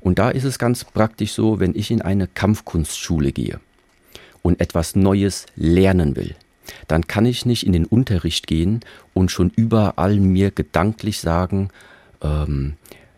Und 0.00 0.18
da 0.18 0.30
ist 0.30 0.44
es 0.44 0.58
ganz 0.58 0.82
praktisch 0.84 1.32
so, 1.32 1.60
wenn 1.60 1.76
ich 1.76 1.92
in 1.92 2.02
eine 2.02 2.26
Kampfkunstschule 2.26 3.30
gehe, 3.30 3.60
und 4.46 4.60
etwas 4.60 4.94
Neues 4.94 5.46
lernen 5.56 6.14
will, 6.14 6.36
dann 6.86 7.08
kann 7.08 7.26
ich 7.26 7.46
nicht 7.46 7.66
in 7.66 7.72
den 7.72 7.84
Unterricht 7.84 8.46
gehen 8.46 8.80
und 9.12 9.30
schon 9.30 9.50
überall 9.56 10.20
mir 10.20 10.52
gedanklich 10.52 11.18
sagen, 11.18 11.70
ähm, 12.22 12.74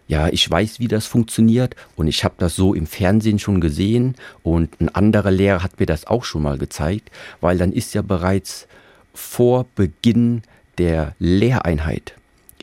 ja, 0.07 0.29
ich 0.29 0.51
weiß, 0.51 0.81
wie 0.81 0.89
das 0.89 1.05
funktioniert 1.05 1.77
und 1.97 2.09
ich 2.09 2.25
habe 2.25 2.37
das 2.39 2.57
so 2.57 2.73
im 2.73 2.87
Fernsehen 2.87 3.39
schon 3.39 3.61
gesehen 3.61 4.15
und 4.43 4.81
ein 4.81 4.89
anderer 4.89 5.31
Lehrer 5.31 5.63
hat 5.63 5.79
mir 5.79 5.85
das 5.85 6.07
auch 6.07 6.25
schon 6.25 6.43
mal 6.43 6.57
gezeigt, 6.57 7.11
weil 7.43 7.59
dann 7.59 7.73
ist 7.73 7.93
ja 7.93 8.01
bereits 8.01 8.67
vor 9.13 9.67
Beginn 9.75 10.43
der 10.79 11.15
Lehreinheit 11.19 12.15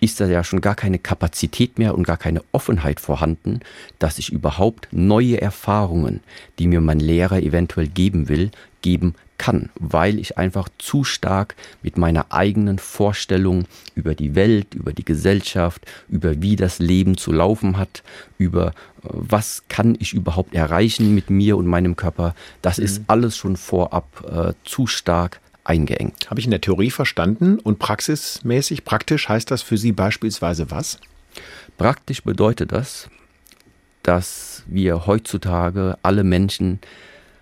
ist 0.02 0.20
da 0.20 0.28
ja 0.28 0.44
schon 0.44 0.62
gar 0.62 0.76
keine 0.76 1.00
Kapazität 1.00 1.80
mehr 1.80 1.96
und 1.96 2.06
gar 2.06 2.18
keine 2.18 2.44
Offenheit 2.52 3.00
vorhanden, 3.00 3.62
dass 4.00 4.20
ich 4.20 4.32
überhaupt 4.32 4.90
neue 4.92 5.42
Erfahrungen, 5.42 6.22
die 6.60 6.68
mir 6.68 6.82
mein 6.82 7.00
Lehrer 7.00 7.42
eventuell 7.42 7.88
geben 7.88 8.28
will, 8.28 8.52
geben 8.82 9.16
kann, 9.38 9.70
weil 9.80 10.20
ich 10.20 10.38
einfach 10.38 10.70
zu 10.78 11.04
stark 11.04 11.56
mit 11.82 11.98
meiner 11.98 12.32
eigenen 12.32 12.80
Vorstellung 12.80 13.66
über 13.96 14.16
die 14.16 14.36
Welt, 14.36 14.74
über 14.76 14.94
die 14.94 15.04
Gesellschaft, 15.04 15.86
über 16.08 16.42
wie 16.42 16.56
das 16.56 16.80
Leben 16.80 17.18
zu 17.18 17.32
laufen 17.32 17.78
hat, 17.78 18.04
über 18.38 18.68
äh, 18.68 18.72
was 19.04 19.64
kann 19.70 19.98
ich 20.00 20.14
überhaupt 20.14 20.54
erreichen 20.54 21.16
mit 21.16 21.30
mir 21.30 21.58
und 21.58 21.68
meinem 21.68 21.96
Körper, 21.96 22.36
das 22.62 22.78
mhm. 22.78 22.86
ist 22.86 23.02
alles 23.08 23.36
schon 23.36 23.58
vorab 23.58 24.08
äh, 24.30 24.54
zu 24.64 24.88
stark 24.88 25.42
eingeengt. 25.66 26.30
Habe 26.30 26.40
ich 26.40 26.46
in 26.46 26.52
der 26.52 26.62
Theorie 26.62 26.92
verstanden 26.92 27.60
und 27.60 27.80
praxismäßig, 27.80 28.86
praktisch 28.86 29.28
heißt 29.28 29.52
das 29.52 29.62
für 29.62 29.78
Sie 29.78 29.92
beispielsweise 29.92 30.72
was? 30.72 31.00
Praktisch 31.78 32.24
bedeutet 32.24 32.72
das, 32.72 33.10
dass 34.04 34.64
wir 34.68 35.06
heutzutage 35.08 35.98
alle 36.04 36.24
Menschen 36.24 36.80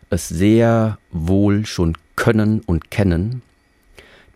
es 0.09 0.29
sehr 0.29 0.97
wohl 1.11 1.65
schon 1.65 1.97
können 2.15 2.61
und 2.61 2.91
kennen, 2.91 3.41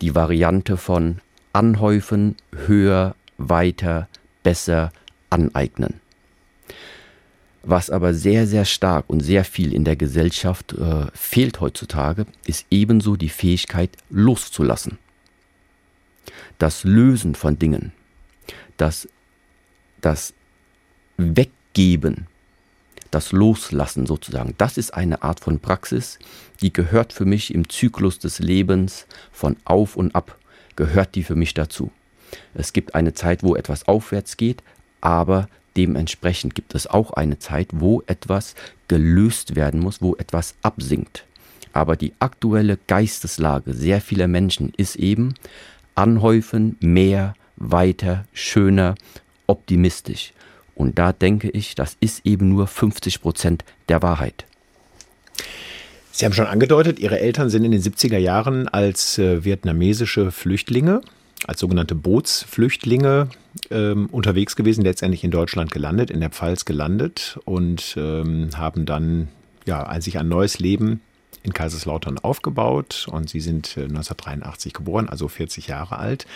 die 0.01 0.15
Variante 0.15 0.77
von 0.77 1.19
anhäufen, 1.53 2.35
höher, 2.67 3.15
weiter, 3.37 4.07
besser, 4.43 4.91
aneignen. 5.29 5.99
Was 7.69 7.89
aber 7.89 8.13
sehr, 8.13 8.47
sehr 8.47 8.63
stark 8.63 9.09
und 9.09 9.19
sehr 9.19 9.43
viel 9.43 9.73
in 9.73 9.83
der 9.83 9.97
Gesellschaft 9.97 10.71
äh, 10.71 11.07
fehlt 11.13 11.59
heutzutage, 11.59 12.25
ist 12.45 12.65
ebenso 12.71 13.17
die 13.17 13.27
Fähigkeit 13.27 13.89
loszulassen. 14.09 14.97
Das 16.59 16.85
Lösen 16.85 17.35
von 17.35 17.59
Dingen, 17.59 17.91
das, 18.77 19.09
das 19.99 20.33
Weggeben, 21.17 22.27
das 23.11 23.33
Loslassen 23.33 24.05
sozusagen, 24.05 24.55
das 24.57 24.77
ist 24.77 24.93
eine 24.93 25.21
Art 25.21 25.41
von 25.41 25.59
Praxis, 25.59 26.19
die 26.61 26.71
gehört 26.71 27.11
für 27.11 27.25
mich 27.25 27.53
im 27.53 27.67
Zyklus 27.67 28.17
des 28.17 28.39
Lebens 28.39 29.07
von 29.33 29.57
auf 29.65 29.97
und 29.97 30.15
ab, 30.15 30.37
gehört 30.77 31.15
die 31.15 31.23
für 31.23 31.35
mich 31.35 31.53
dazu. 31.53 31.91
Es 32.53 32.71
gibt 32.71 32.95
eine 32.95 33.13
Zeit, 33.13 33.43
wo 33.43 33.57
etwas 33.57 33.89
aufwärts 33.89 34.37
geht, 34.37 34.63
aber 35.01 35.49
Dementsprechend 35.77 36.55
gibt 36.55 36.73
es 36.75 36.87
auch 36.87 37.11
eine 37.11 37.37
Zeit, 37.39 37.69
wo 37.71 38.01
etwas 38.07 38.55
gelöst 38.87 39.55
werden 39.55 39.79
muss, 39.79 40.01
wo 40.01 40.15
etwas 40.15 40.55
absinkt. 40.63 41.23
Aber 41.71 41.95
die 41.95 42.13
aktuelle 42.19 42.79
Geisteslage 42.87 43.73
sehr 43.73 44.01
vieler 44.01 44.27
Menschen 44.27 44.73
ist 44.75 44.95
eben 44.95 45.35
anhäufen, 45.93 46.75
mehr, 46.79 47.35
weiter, 47.55 48.25
schöner, 48.33 48.95
optimistisch. 49.45 50.33
Und 50.73 50.97
da 50.97 51.13
denke 51.13 51.49
ich, 51.49 51.75
das 51.75 51.95
ist 51.99 52.25
eben 52.25 52.49
nur 52.49 52.67
50 52.67 53.21
Prozent 53.21 53.63
der 53.89 54.01
Wahrheit. 54.01 54.45
Sie 56.11 56.25
haben 56.25 56.33
schon 56.33 56.47
angedeutet, 56.47 56.97
Ihre 56.97 57.19
Eltern 57.19 57.51
sind 57.51 57.63
in 57.63 57.71
den 57.71 57.81
70er 57.81 58.17
Jahren 58.17 58.67
als 58.67 59.19
äh, 59.19 59.43
vietnamesische 59.43 60.31
Flüchtlinge 60.31 61.01
als 61.47 61.61
sogenannte 61.61 61.95
Bootsflüchtlinge 61.95 63.29
ähm, 63.71 64.07
unterwegs 64.11 64.55
gewesen, 64.55 64.83
letztendlich 64.83 65.23
in 65.23 65.31
Deutschland 65.31 65.71
gelandet, 65.71 66.11
in 66.11 66.19
der 66.19 66.29
Pfalz 66.29 66.65
gelandet 66.65 67.39
und 67.45 67.95
ähm, 67.97 68.49
haben 68.55 68.85
dann 68.85 69.29
ja, 69.65 69.99
sich 69.99 70.19
ein 70.19 70.27
neues 70.27 70.59
Leben 70.59 71.01
in 71.43 71.53
Kaiserslautern 71.53 72.19
aufgebaut 72.19 73.07
und 73.09 73.29
sie 73.29 73.39
sind 73.39 73.77
1983 73.77 74.71
äh, 74.71 74.75
geboren, 74.75 75.09
also 75.09 75.27
40 75.29 75.67
Jahre 75.67 75.97
alt. 75.97 76.27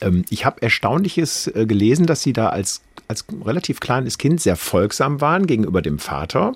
Ähm, 0.00 0.24
ich 0.30 0.46
habe 0.46 0.62
Erstaunliches 0.62 1.48
äh, 1.48 1.66
gelesen, 1.66 2.06
dass 2.06 2.22
sie 2.22 2.32
da 2.32 2.48
als, 2.48 2.82
als 3.08 3.26
relativ 3.44 3.80
kleines 3.80 4.16
Kind 4.16 4.40
sehr 4.40 4.56
folgsam 4.56 5.20
waren 5.20 5.46
gegenüber 5.46 5.82
dem 5.82 5.98
Vater 5.98 6.54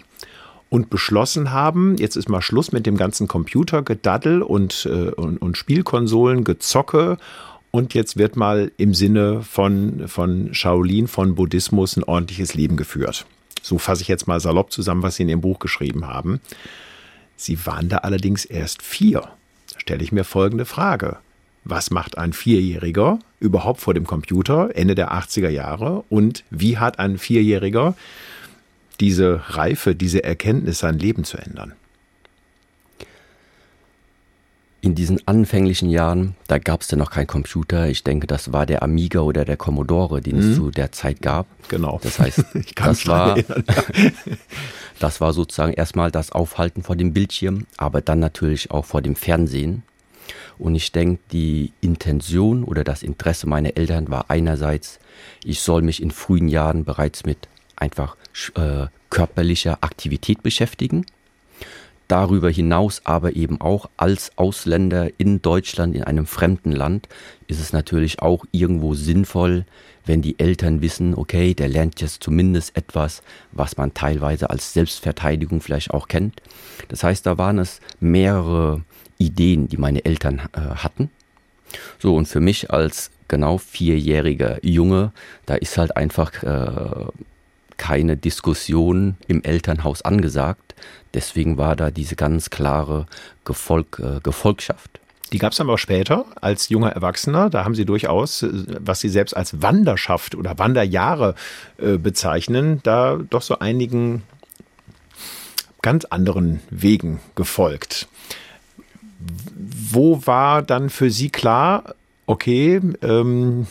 und 0.68 0.90
beschlossen 0.90 1.52
haben, 1.52 1.96
jetzt 1.96 2.16
ist 2.16 2.28
mal 2.28 2.42
Schluss 2.42 2.72
mit 2.72 2.86
dem 2.86 2.96
ganzen 2.96 3.28
Computergedaddel 3.28 4.42
und, 4.42 4.88
äh, 4.90 5.10
und, 5.10 5.38
und 5.38 5.56
Spielkonsolen, 5.56 6.44
Gezocke 6.44 7.18
und 7.76 7.92
jetzt 7.92 8.16
wird 8.16 8.36
mal 8.36 8.72
im 8.78 8.94
Sinne 8.94 9.42
von, 9.42 10.08
von 10.08 10.54
Shaolin, 10.54 11.08
von 11.08 11.34
Buddhismus 11.34 11.96
ein 11.98 12.04
ordentliches 12.04 12.54
Leben 12.54 12.78
geführt. 12.78 13.26
So 13.60 13.76
fasse 13.76 14.00
ich 14.00 14.08
jetzt 14.08 14.26
mal 14.26 14.40
salopp 14.40 14.72
zusammen, 14.72 15.02
was 15.02 15.16
Sie 15.16 15.24
in 15.24 15.28
Ihrem 15.28 15.42
Buch 15.42 15.58
geschrieben 15.58 16.06
haben. 16.06 16.40
Sie 17.36 17.66
waren 17.66 17.90
da 17.90 17.98
allerdings 17.98 18.46
erst 18.46 18.80
vier. 18.80 19.20
Da 19.72 19.80
stelle 19.80 20.02
ich 20.02 20.10
mir 20.10 20.24
folgende 20.24 20.64
Frage. 20.64 21.18
Was 21.64 21.90
macht 21.90 22.16
ein 22.16 22.32
Vierjähriger 22.32 23.18
überhaupt 23.40 23.82
vor 23.82 23.92
dem 23.92 24.06
Computer 24.06 24.70
Ende 24.74 24.94
der 24.94 25.12
80er 25.12 25.50
Jahre? 25.50 26.02
Und 26.08 26.44
wie 26.48 26.78
hat 26.78 26.98
ein 26.98 27.18
Vierjähriger 27.18 27.94
diese 29.00 29.42
Reife, 29.48 29.94
diese 29.94 30.24
Erkenntnis, 30.24 30.78
sein 30.78 30.98
Leben 30.98 31.24
zu 31.24 31.36
ändern? 31.36 31.72
In 34.86 34.94
diesen 34.94 35.26
anfänglichen 35.26 35.90
Jahren, 35.90 36.36
da 36.46 36.58
gab 36.58 36.82
es 36.82 36.90
ja 36.92 36.96
noch 36.96 37.10
keinen 37.10 37.26
Computer. 37.26 37.88
Ich 37.88 38.04
denke, 38.04 38.28
das 38.28 38.52
war 38.52 38.66
der 38.66 38.84
Amiga 38.84 39.20
oder 39.20 39.44
der 39.44 39.56
Commodore, 39.56 40.20
den 40.20 40.36
mhm. 40.36 40.50
es 40.50 40.56
zu 40.56 40.70
der 40.70 40.92
Zeit 40.92 41.20
gab. 41.20 41.46
Genau. 41.68 41.98
Das 42.02 42.20
heißt, 42.20 42.44
das 42.76 43.06
war, 43.08 43.36
das 45.00 45.20
war 45.20 45.32
sozusagen 45.32 45.72
erstmal 45.72 46.12
das 46.12 46.30
Aufhalten 46.30 46.84
vor 46.84 46.94
dem 46.94 47.12
Bildschirm, 47.12 47.66
aber 47.76 48.00
dann 48.00 48.20
natürlich 48.20 48.70
auch 48.70 48.84
vor 48.84 49.02
dem 49.02 49.16
Fernsehen. 49.16 49.82
Und 50.56 50.76
ich 50.76 50.92
denke, 50.92 51.20
die 51.32 51.72
Intention 51.80 52.62
oder 52.62 52.84
das 52.84 53.02
Interesse 53.02 53.48
meiner 53.48 53.76
Eltern 53.76 54.08
war 54.08 54.26
einerseits, 54.28 55.00
ich 55.44 55.60
soll 55.60 55.82
mich 55.82 56.00
in 56.00 56.12
frühen 56.12 56.48
Jahren 56.48 56.84
bereits 56.84 57.26
mit 57.26 57.48
einfach 57.74 58.16
äh, 58.54 58.86
körperlicher 59.10 59.78
Aktivität 59.80 60.44
beschäftigen. 60.44 61.04
Darüber 62.08 62.50
hinaus 62.50 63.00
aber 63.04 63.34
eben 63.34 63.60
auch 63.60 63.90
als 63.96 64.30
Ausländer 64.36 65.08
in 65.18 65.42
Deutschland, 65.42 65.94
in 65.94 66.04
einem 66.04 66.26
fremden 66.26 66.72
Land, 66.72 67.08
ist 67.48 67.60
es 67.60 67.72
natürlich 67.72 68.22
auch 68.22 68.44
irgendwo 68.52 68.94
sinnvoll, 68.94 69.64
wenn 70.04 70.22
die 70.22 70.38
Eltern 70.38 70.82
wissen, 70.82 71.14
okay, 71.14 71.52
der 71.54 71.68
lernt 71.68 72.00
jetzt 72.00 72.22
zumindest 72.22 72.76
etwas, 72.76 73.22
was 73.50 73.76
man 73.76 73.92
teilweise 73.92 74.50
als 74.50 74.72
Selbstverteidigung 74.72 75.60
vielleicht 75.60 75.90
auch 75.90 76.06
kennt. 76.06 76.40
Das 76.88 77.02
heißt, 77.02 77.26
da 77.26 77.38
waren 77.38 77.58
es 77.58 77.80
mehrere 77.98 78.82
Ideen, 79.18 79.68
die 79.68 79.76
meine 79.76 80.04
Eltern 80.04 80.42
äh, 80.52 80.60
hatten. 80.60 81.10
So, 81.98 82.14
und 82.14 82.28
für 82.28 82.40
mich 82.40 82.70
als 82.70 83.10
genau 83.28 83.58
vierjähriger 83.58 84.64
Junge, 84.64 85.12
da 85.46 85.56
ist 85.56 85.76
halt 85.76 85.96
einfach 85.96 86.42
äh, 86.44 87.06
keine 87.76 88.16
Diskussion 88.16 89.16
im 89.26 89.42
Elternhaus 89.42 90.02
angesagt. 90.02 90.74
Deswegen 91.16 91.56
war 91.56 91.76
da 91.76 91.90
diese 91.90 92.14
ganz 92.14 92.50
klare 92.50 93.06
Gefolg, 93.46 94.00
äh, 94.04 94.20
Gefolgschaft. 94.20 95.00
Die 95.32 95.38
gab 95.38 95.52
es 95.52 95.58
dann 95.58 95.66
aber 95.66 95.78
später 95.78 96.26
als 96.42 96.68
junger 96.68 96.90
Erwachsener. 96.90 97.48
Da 97.48 97.64
haben 97.64 97.74
Sie 97.74 97.86
durchaus, 97.86 98.42
äh, 98.42 98.50
was 98.80 99.00
Sie 99.00 99.08
selbst 99.08 99.34
als 99.34 99.62
Wanderschaft 99.62 100.34
oder 100.34 100.58
Wanderjahre 100.58 101.34
äh, 101.78 101.96
bezeichnen, 101.96 102.80
da 102.82 103.16
doch 103.16 103.40
so 103.40 103.58
einigen 103.58 104.24
ganz 105.80 106.04
anderen 106.04 106.60
Wegen 106.68 107.20
gefolgt. 107.34 108.08
Wo 109.90 110.26
war 110.26 110.60
dann 110.60 110.90
für 110.90 111.10
Sie 111.10 111.30
klar, 111.30 111.94
okay, 112.26 112.82
ähm, 113.00 113.66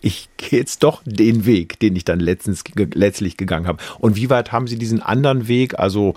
ich 0.00 0.28
gehe 0.36 0.60
jetzt 0.60 0.84
doch 0.84 1.02
den 1.04 1.44
Weg, 1.44 1.80
den 1.80 1.96
ich 1.96 2.04
dann 2.04 2.20
letztens, 2.20 2.62
letztlich 2.76 3.36
gegangen 3.36 3.66
habe. 3.66 3.82
Und 3.98 4.14
wie 4.14 4.30
weit 4.30 4.52
haben 4.52 4.68
Sie 4.68 4.78
diesen 4.78 5.02
anderen 5.02 5.48
Weg, 5.48 5.76
also 5.76 6.14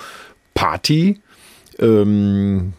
Party, 0.57 1.19
ähm, 1.77 2.73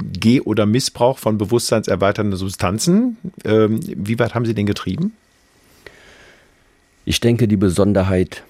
Geh- 0.00 0.40
oder 0.40 0.64
Missbrauch 0.64 1.18
von 1.18 1.38
bewusstseinserweiternden 1.38 2.38
Substanzen, 2.38 3.16
ähm, 3.44 3.80
wie 3.84 4.18
weit 4.20 4.34
haben 4.34 4.46
Sie 4.46 4.54
den 4.54 4.64
getrieben? 4.64 5.12
Ich 7.04 7.18
denke, 7.18 7.48
die 7.48 7.56
Besonderheit, 7.56 8.44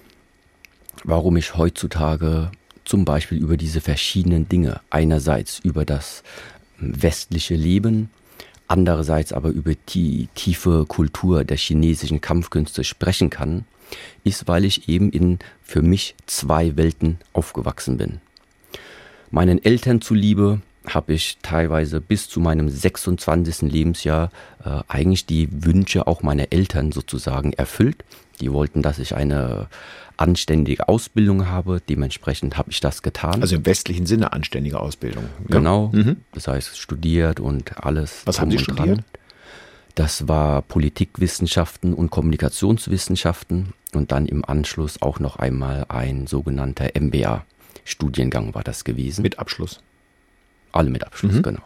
warum 1.04 1.38
ich 1.38 1.56
heutzutage 1.56 2.52
zum 2.84 3.06
Beispiel 3.06 3.38
über 3.38 3.56
diese 3.56 3.80
verschiedenen 3.80 4.46
Dinge, 4.46 4.80
einerseits 4.90 5.58
über 5.60 5.86
das 5.86 6.22
westliche 6.78 7.54
Leben, 7.54 8.10
andererseits 8.70 9.32
aber 9.32 9.50
über 9.50 9.74
die 9.88 10.28
tiefe 10.34 10.84
Kultur 10.86 11.44
der 11.44 11.56
chinesischen 11.56 12.20
Kampfkünste 12.20 12.84
sprechen 12.84 13.28
kann, 13.28 13.64
ist, 14.22 14.46
weil 14.46 14.64
ich 14.64 14.88
eben 14.88 15.10
in 15.10 15.40
für 15.62 15.82
mich 15.82 16.14
zwei 16.26 16.76
Welten 16.76 17.18
aufgewachsen 17.32 17.96
bin. 17.96 18.20
Meinen 19.30 19.62
Eltern 19.64 20.00
zuliebe 20.00 20.60
habe 20.86 21.12
ich 21.12 21.38
teilweise 21.42 22.00
bis 22.00 22.28
zu 22.28 22.40
meinem 22.40 22.68
26. 22.68 23.70
Lebensjahr 23.70 24.30
äh, 24.64 24.80
eigentlich 24.88 25.26
die 25.26 25.48
Wünsche 25.50 26.06
auch 26.06 26.22
meiner 26.22 26.52
Eltern 26.52 26.92
sozusagen 26.92 27.52
erfüllt. 27.52 28.04
Die 28.40 28.52
wollten, 28.52 28.82
dass 28.82 28.98
ich 28.98 29.14
eine 29.14 29.68
anständige 30.16 30.88
Ausbildung 30.88 31.48
habe. 31.48 31.80
Dementsprechend 31.88 32.56
habe 32.56 32.70
ich 32.70 32.80
das 32.80 33.02
getan. 33.02 33.42
Also 33.42 33.56
im 33.56 33.66
westlichen 33.66 34.06
Sinne 34.06 34.32
anständige 34.32 34.80
Ausbildung. 34.80 35.24
Ja. 35.48 35.56
Genau. 35.56 35.90
Mhm. 35.92 36.18
Das 36.32 36.48
heißt, 36.48 36.78
studiert 36.78 37.40
und 37.40 37.84
alles. 37.84 38.22
Was 38.26 38.40
haben 38.40 38.50
Sie 38.50 38.58
studiert? 38.58 38.98
Dran. 38.98 39.04
Das 39.94 40.28
war 40.28 40.62
Politikwissenschaften 40.62 41.94
und 41.94 42.10
Kommunikationswissenschaften 42.10 43.72
und 43.92 44.12
dann 44.12 44.26
im 44.26 44.44
Anschluss 44.44 45.02
auch 45.02 45.18
noch 45.18 45.36
einmal 45.36 45.86
ein 45.88 46.26
sogenannter 46.26 46.90
MBA-Studiengang 46.98 48.54
war 48.54 48.62
das 48.62 48.84
gewesen. 48.84 49.22
Mit 49.22 49.38
Abschluss? 49.38 49.80
Alle 50.72 50.90
mit 50.90 51.04
Abschluss, 51.04 51.34
mhm. 51.34 51.42
genau. 51.42 51.62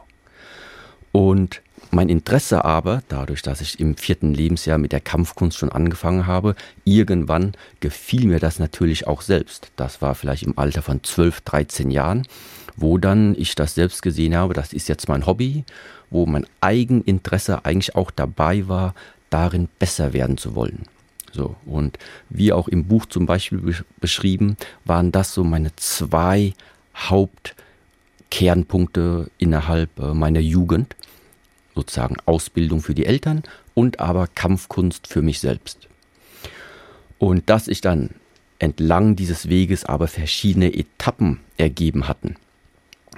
Und 1.12 1.62
mein 1.90 2.08
Interesse 2.08 2.64
aber, 2.64 3.02
dadurch, 3.08 3.42
dass 3.42 3.60
ich 3.60 3.78
im 3.78 3.96
vierten 3.96 4.34
Lebensjahr 4.34 4.78
mit 4.78 4.90
der 4.90 5.00
Kampfkunst 5.00 5.56
schon 5.56 5.70
angefangen 5.70 6.26
habe, 6.26 6.56
irgendwann 6.84 7.52
gefiel 7.78 8.26
mir 8.26 8.40
das 8.40 8.58
natürlich 8.58 9.06
auch 9.06 9.22
selbst. 9.22 9.70
Das 9.76 10.02
war 10.02 10.16
vielleicht 10.16 10.42
im 10.42 10.58
Alter 10.58 10.82
von 10.82 11.04
12, 11.04 11.42
13 11.42 11.90
Jahren, 11.92 12.26
wo 12.76 12.98
dann 12.98 13.36
ich 13.38 13.54
das 13.54 13.76
selbst 13.76 14.02
gesehen 14.02 14.34
habe, 14.34 14.54
das 14.54 14.72
ist 14.72 14.88
jetzt 14.88 15.08
mein 15.08 15.26
Hobby, 15.26 15.64
wo 16.10 16.26
mein 16.26 16.46
Eigeninteresse 16.60 17.64
eigentlich 17.64 17.94
auch 17.94 18.10
dabei 18.10 18.66
war, 18.66 18.94
darin 19.30 19.68
besser 19.78 20.12
werden 20.12 20.36
zu 20.36 20.54
wollen. 20.54 20.82
So, 21.32 21.56
und 21.66 21.98
wie 22.30 22.52
auch 22.52 22.68
im 22.68 22.84
Buch 22.84 23.06
zum 23.06 23.26
Beispiel 23.26 23.76
beschrieben, 24.00 24.56
waren 24.84 25.12
das 25.12 25.34
so 25.34 25.42
meine 25.44 25.74
zwei 25.76 26.54
Hauptkernpunkte 28.34 29.30
innerhalb 29.38 29.98
äh, 29.98 30.14
meiner 30.14 30.40
Jugend 30.40 30.96
sozusagen 31.74 32.16
Ausbildung 32.26 32.80
für 32.80 32.94
die 32.94 33.06
Eltern 33.06 33.42
und 33.74 34.00
aber 34.00 34.28
Kampfkunst 34.28 35.06
für 35.06 35.22
mich 35.22 35.40
selbst. 35.40 35.88
Und 37.18 37.48
dass 37.50 37.66
sich 37.66 37.80
dann 37.80 38.10
entlang 38.58 39.16
dieses 39.16 39.48
Weges 39.48 39.84
aber 39.84 40.06
verschiedene 40.08 40.72
Etappen 40.72 41.40
ergeben 41.56 42.06
hatten. 42.06 42.37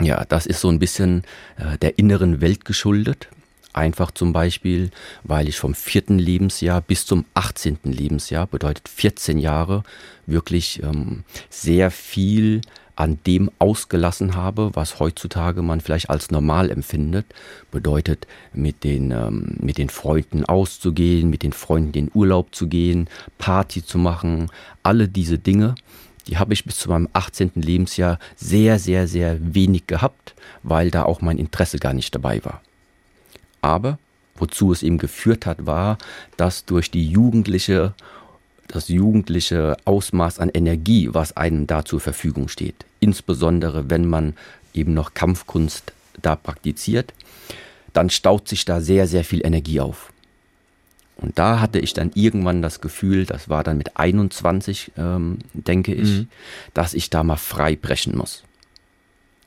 Ja, 0.01 0.25
das 0.25 0.47
ist 0.47 0.61
so 0.61 0.69
ein 0.69 0.79
bisschen 0.79 1.23
äh, 1.57 1.79
der 1.79 1.99
inneren 1.99 2.41
Welt 2.41 2.65
geschuldet. 2.65 3.29
Einfach 3.73 4.11
zum 4.11 4.33
Beispiel, 4.33 4.91
weil 5.23 5.49
ich 5.49 5.59
vom 5.59 5.75
vierten 5.75 6.19
Lebensjahr 6.19 6.81
bis 6.81 7.05
zum 7.05 7.27
18. 7.35 7.79
Lebensjahr, 7.85 8.47
bedeutet 8.47 8.89
14 8.89 9.39
Jahre, 9.39 9.83
wirklich 10.27 10.83
ähm, 10.83 11.25
sehr 11.51 11.91
viel 11.91 12.63
an 12.97 13.19
dem 13.27 13.51
ausgelassen 13.59 14.35
habe, 14.35 14.71
was 14.75 14.99
heutzutage 14.99 15.63
man 15.63 15.81
vielleicht 15.81 16.11
als 16.11 16.31
normal 16.31 16.71
empfindet. 16.71 17.27
Bedeutet, 17.71 18.27
mit 18.53 18.85
den, 18.85 19.11
ähm, 19.11 19.57
mit 19.61 19.79
den 19.79 19.91
Freunden 19.91 20.45
auszugehen, 20.45 21.31
mit 21.31 21.43
den 21.43 21.53
Freunden 21.53 21.97
in 21.97 22.11
Urlaub 22.15 22.55
zu 22.55 22.67
gehen, 22.67 23.09
Party 23.39 23.85
zu 23.85 23.99
machen, 23.99 24.51
alle 24.83 25.09
diese 25.09 25.39
Dinge, 25.39 25.75
die 26.27 26.39
habe 26.39 26.55
ich 26.55 26.65
bis 26.65 26.79
zu 26.79 26.89
meinem 26.89 27.09
18. 27.13 27.53
Lebensjahr 27.55 28.19
sehr, 28.35 28.79
sehr, 28.79 29.07
sehr 29.07 29.39
wenig 29.41 29.87
gehabt, 29.87 30.35
weil 30.63 30.91
da 30.91 31.05
auch 31.05 31.21
mein 31.21 31.39
Interesse 31.39 31.79
gar 31.79 31.93
nicht 31.93 32.15
dabei 32.15 32.45
war. 32.45 32.63
Aber 33.61 33.99
wozu 34.35 34.73
es 34.73 34.83
eben 34.83 34.99
geführt 34.99 35.47
hat, 35.47 35.67
war, 35.67 35.99
dass 36.37 36.65
durch 36.65 36.91
die 36.91 37.09
jugendliche 37.09 37.95
das 38.69 38.89
jugendliche 38.89 39.77
Ausmaß 39.85 40.39
an 40.39 40.51
Energie, 40.51 41.09
was 41.13 41.37
einem 41.37 41.67
da 41.67 41.85
zur 41.85 42.01
Verfügung 42.01 42.49
steht. 42.49 42.85
Insbesondere 43.01 43.91
wenn 43.91 44.07
man 44.07 44.35
eben 44.75 44.95
noch 44.95 45.15
Kampfkunst 45.15 45.93
da 46.21 46.37
praktiziert, 46.37 47.13
dann 47.93 48.11
staut 48.11 48.49
sich 48.49 48.65
da 48.65 48.81
sehr, 48.81 49.07
sehr 49.07 49.25
viel 49.25 49.45
Energie 49.45 49.81
auf. 49.81 50.13
Und 51.17 51.39
da 51.39 51.61
hatte 51.61 51.79
ich 51.79 51.95
dann 51.95 52.11
irgendwann 52.15 52.61
das 52.61 52.81
Gefühl, 52.83 53.25
das 53.25 53.49
war 53.49 53.65
dann 53.65 53.79
mit 53.79 53.97
21, 53.97 54.93
ähm, 54.99 55.39
denke 55.55 55.95
ich, 55.95 56.11
mhm. 56.11 56.29
dass 56.75 56.93
ich 56.93 57.09
da 57.09 57.25
mal 57.25 57.37
frei 57.37 57.75
brechen 57.75 58.17
muss. 58.19 58.45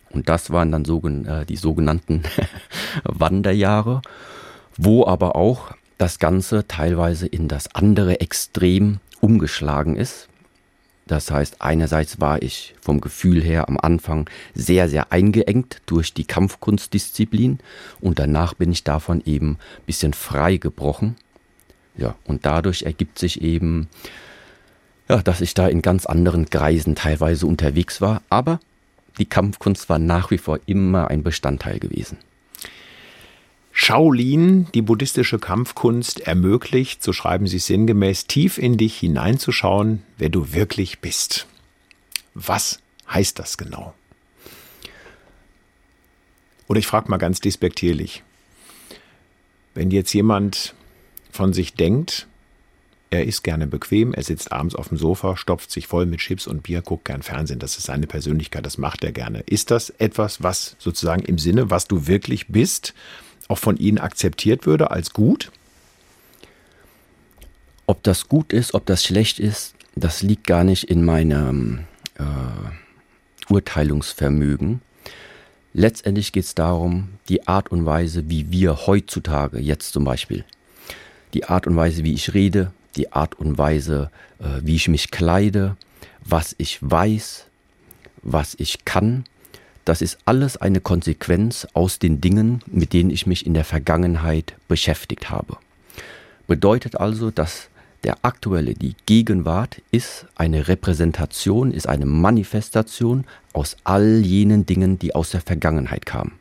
Und 0.09 0.29
das 0.29 0.49
waren 0.49 0.71
dann 0.71 0.85
so, 0.85 0.99
äh, 1.07 1.45
die 1.45 1.57
sogenannten 1.57 2.23
Wanderjahre, 3.03 4.01
wo 4.77 5.05
aber 5.05 5.35
auch 5.35 5.71
das 5.99 6.17
Ganze 6.17 6.67
teilweise 6.67 7.27
in 7.27 7.47
das 7.47 7.75
andere 7.75 8.19
Extrem 8.19 8.99
umgeschlagen 9.21 9.95
ist. 9.95 10.29
Das 11.07 11.31
heißt, 11.31 11.59
einerseits 11.59 12.19
war 12.19 12.43
ich 12.43 12.75
vom 12.79 13.01
Gefühl 13.01 13.41
her 13.41 13.67
am 13.67 13.79
Anfang 13.79 14.29
sehr, 14.53 14.87
sehr 14.89 15.11
eingeengt 15.11 15.81
durch 15.87 16.13
die 16.13 16.25
Kampfkunstdisziplin 16.25 17.59
und 17.99 18.19
danach 18.19 18.53
bin 18.53 18.71
ich 18.71 18.83
davon 18.83 19.23
eben 19.25 19.53
ein 19.53 19.85
bisschen 19.87 20.13
frei 20.13 20.57
gebrochen. 20.57 21.15
Ja, 21.97 22.15
und 22.25 22.45
dadurch 22.45 22.83
ergibt 22.83 23.17
sich 23.17 23.41
eben, 23.41 23.89
ja, 25.09 25.23
dass 25.23 25.41
ich 25.41 25.55
da 25.55 25.67
in 25.67 25.81
ganz 25.81 26.05
anderen 26.05 26.49
Kreisen 26.49 26.93
teilweise 26.93 27.47
unterwegs 27.47 28.01
war, 28.01 28.21
aber 28.29 28.59
die 29.17 29.25
Kampfkunst 29.25 29.89
war 29.89 29.97
nach 29.97 30.29
wie 30.29 30.37
vor 30.37 30.59
immer 30.67 31.09
ein 31.09 31.23
Bestandteil 31.23 31.79
gewesen. 31.79 32.17
Shaolin, 33.81 34.67
die 34.73 34.81
buddhistische 34.81 35.39
Kampfkunst, 35.39 36.19
ermöglicht, 36.19 37.01
so 37.01 37.13
schreiben 37.13 37.47
sie 37.47 37.59
sinngemäß, 37.59 38.27
tief 38.27 38.57
in 38.57 38.75
dich 38.75 38.97
hineinzuschauen, 38.97 40.03
wer 40.17 40.27
du 40.27 40.51
wirklich 40.51 40.99
bist. 40.99 41.47
Was 42.33 42.81
heißt 43.09 43.39
das 43.39 43.57
genau? 43.57 43.93
Oder 46.67 46.79
ich 46.79 46.87
frage 46.87 47.09
mal 47.09 47.17
ganz 47.17 47.39
despektierlich, 47.39 48.21
wenn 49.75 49.91
jetzt 49.91 50.11
jemand 50.11 50.75
von 51.31 51.53
sich 51.53 51.73
denkt, 51.73 52.27
er 53.11 53.23
ist 53.23 53.43
gerne 53.43 53.65
bequem, 53.65 54.13
er 54.13 54.23
sitzt 54.23 54.51
abends 54.51 54.75
auf 54.75 54.89
dem 54.89 54.97
Sofa, 54.97 55.37
stopft 55.37 55.71
sich 55.71 55.87
voll 55.87 56.05
mit 56.05 56.19
Chips 56.19 56.47
und 56.47 56.63
Bier, 56.63 56.81
guckt 56.81 57.05
gern 57.05 57.23
Fernsehen, 57.23 57.59
das 57.59 57.77
ist 57.77 57.85
seine 57.85 58.07
Persönlichkeit, 58.07 58.65
das 58.65 58.77
macht 58.77 59.05
er 59.05 59.13
gerne. 59.13 59.39
Ist 59.45 59.71
das 59.71 59.89
etwas, 59.89 60.43
was 60.43 60.75
sozusagen 60.79 61.23
im 61.23 61.37
Sinne, 61.37 61.71
was 61.71 61.87
du 61.87 62.07
wirklich 62.07 62.49
bist, 62.49 62.93
auch 63.49 63.57
von 63.57 63.75
ihnen 63.75 63.97
akzeptiert 63.97 64.65
würde 64.65 64.91
als 64.91 65.11
gut? 65.11 65.51
Ob 67.85 68.01
das 68.03 68.29
gut 68.29 68.53
ist, 68.53 68.73
ob 68.73 68.85
das 68.85 69.03
schlecht 69.03 69.39
ist, 69.39 69.73
das 69.95 70.21
liegt 70.21 70.47
gar 70.47 70.63
nicht 70.63 70.85
in 70.85 71.03
meinem 71.03 71.85
äh, 72.15 72.23
Urteilungsvermögen. 73.51 74.81
Letztendlich 75.73 76.31
geht 76.31 76.45
es 76.45 76.55
darum, 76.55 77.09
die 77.27 77.47
Art 77.47 77.71
und 77.71 77.85
Weise, 77.85 78.29
wie 78.29 78.51
wir 78.51 78.87
heutzutage, 78.87 79.59
jetzt 79.59 79.91
zum 79.93 80.03
Beispiel, 80.03 80.45
die 81.33 81.45
Art 81.45 81.67
und 81.67 81.75
Weise, 81.75 82.03
wie 82.03 82.13
ich 82.13 82.33
rede, 82.33 82.71
die 82.95 83.11
Art 83.11 83.35
und 83.35 83.57
Weise, 83.57 84.11
äh, 84.39 84.61
wie 84.61 84.75
ich 84.75 84.87
mich 84.87 85.11
kleide, 85.11 85.75
was 86.23 86.55
ich 86.59 86.77
weiß, 86.81 87.45
was 88.21 88.55
ich 88.59 88.85
kann, 88.85 89.25
das 89.89 90.03
ist 90.03 90.19
alles 90.25 90.55
eine 90.55 90.81
Konsequenz 90.81 91.67
aus 91.73 91.97
den 91.97 92.21
Dingen, 92.21 92.61
mit 92.67 92.93
denen 92.93 93.09
ich 93.09 93.25
mich 93.25 93.47
in 93.47 93.55
der 93.55 93.65
Vergangenheit 93.65 94.53
beschäftigt 94.67 95.31
habe. 95.31 95.57
Bedeutet 96.45 96.99
also, 96.99 97.31
dass 97.31 97.69
der 98.03 98.17
aktuelle, 98.21 98.75
die 98.75 98.95
Gegenwart 99.07 99.81
ist 99.89 100.27
eine 100.35 100.67
Repräsentation, 100.67 101.71
ist 101.71 101.89
eine 101.89 102.05
Manifestation 102.05 103.25
aus 103.51 103.77
all 103.83 104.19
jenen 104.19 104.67
Dingen, 104.67 104.99
die 104.99 105.15
aus 105.15 105.31
der 105.31 105.41
Vergangenheit 105.41 106.05
kamen. 106.05 106.33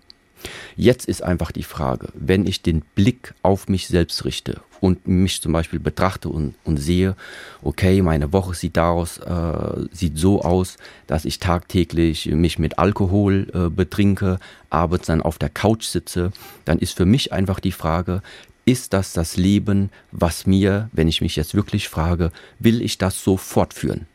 Jetzt 0.77 1.07
ist 1.07 1.23
einfach 1.23 1.53
die 1.53 1.63
Frage, 1.63 2.09
wenn 2.15 2.47
ich 2.47 2.63
den 2.63 2.83
Blick 2.95 3.35
auf 3.43 3.69
mich 3.69 3.89
selbst 3.89 4.25
richte 4.25 4.61
und 4.81 5.09
mich 5.09 5.43
zum 5.43 5.53
Beispiel 5.53 5.81
betrachte 5.81 6.29
und, 6.29 6.55
und 6.65 6.77
sehe, 6.77 7.17
okay, 7.63 8.01
meine 8.03 8.33
Woche 8.33 8.55
sieht 8.55 8.77
daraus, 8.77 9.19
äh, 9.19 9.87
sieht 9.91 10.19
so 10.19 10.43
aus, 10.43 10.77
dass 11.07 11.25
ich 11.25 11.39
tagtäglich 11.39 12.27
mich 12.27 12.59
mit 12.59 12.79
Alkohol 12.79 13.49
äh, 13.53 13.71
betrinke, 13.71 14.39
abends 14.71 15.07
dann 15.07 15.23
auf 15.23 15.39
der 15.39 15.51
Couch 15.51 15.85
sitze, 15.85 16.33
dann 16.65 16.79
ist 16.79 16.97
für 16.97 17.07
mich 17.07 17.33
einfach 17.33 17.61
die 17.61 17.73
Frage, 17.73 18.23
ist 18.65 18.93
das 18.93 19.15
das 19.15 19.37
Leben, 19.37 19.91
was 20.13 20.47
mir, 20.47 20.91
wenn 20.93 21.09
ich 21.09 21.23
mich 21.23 21.37
jetzt 21.37 21.55
wirklich 21.55 21.89
frage, 21.89 22.31
will 22.59 22.83
ich 22.83 22.99
das 22.99 23.23
so 23.23 23.37
fortführen? 23.37 24.07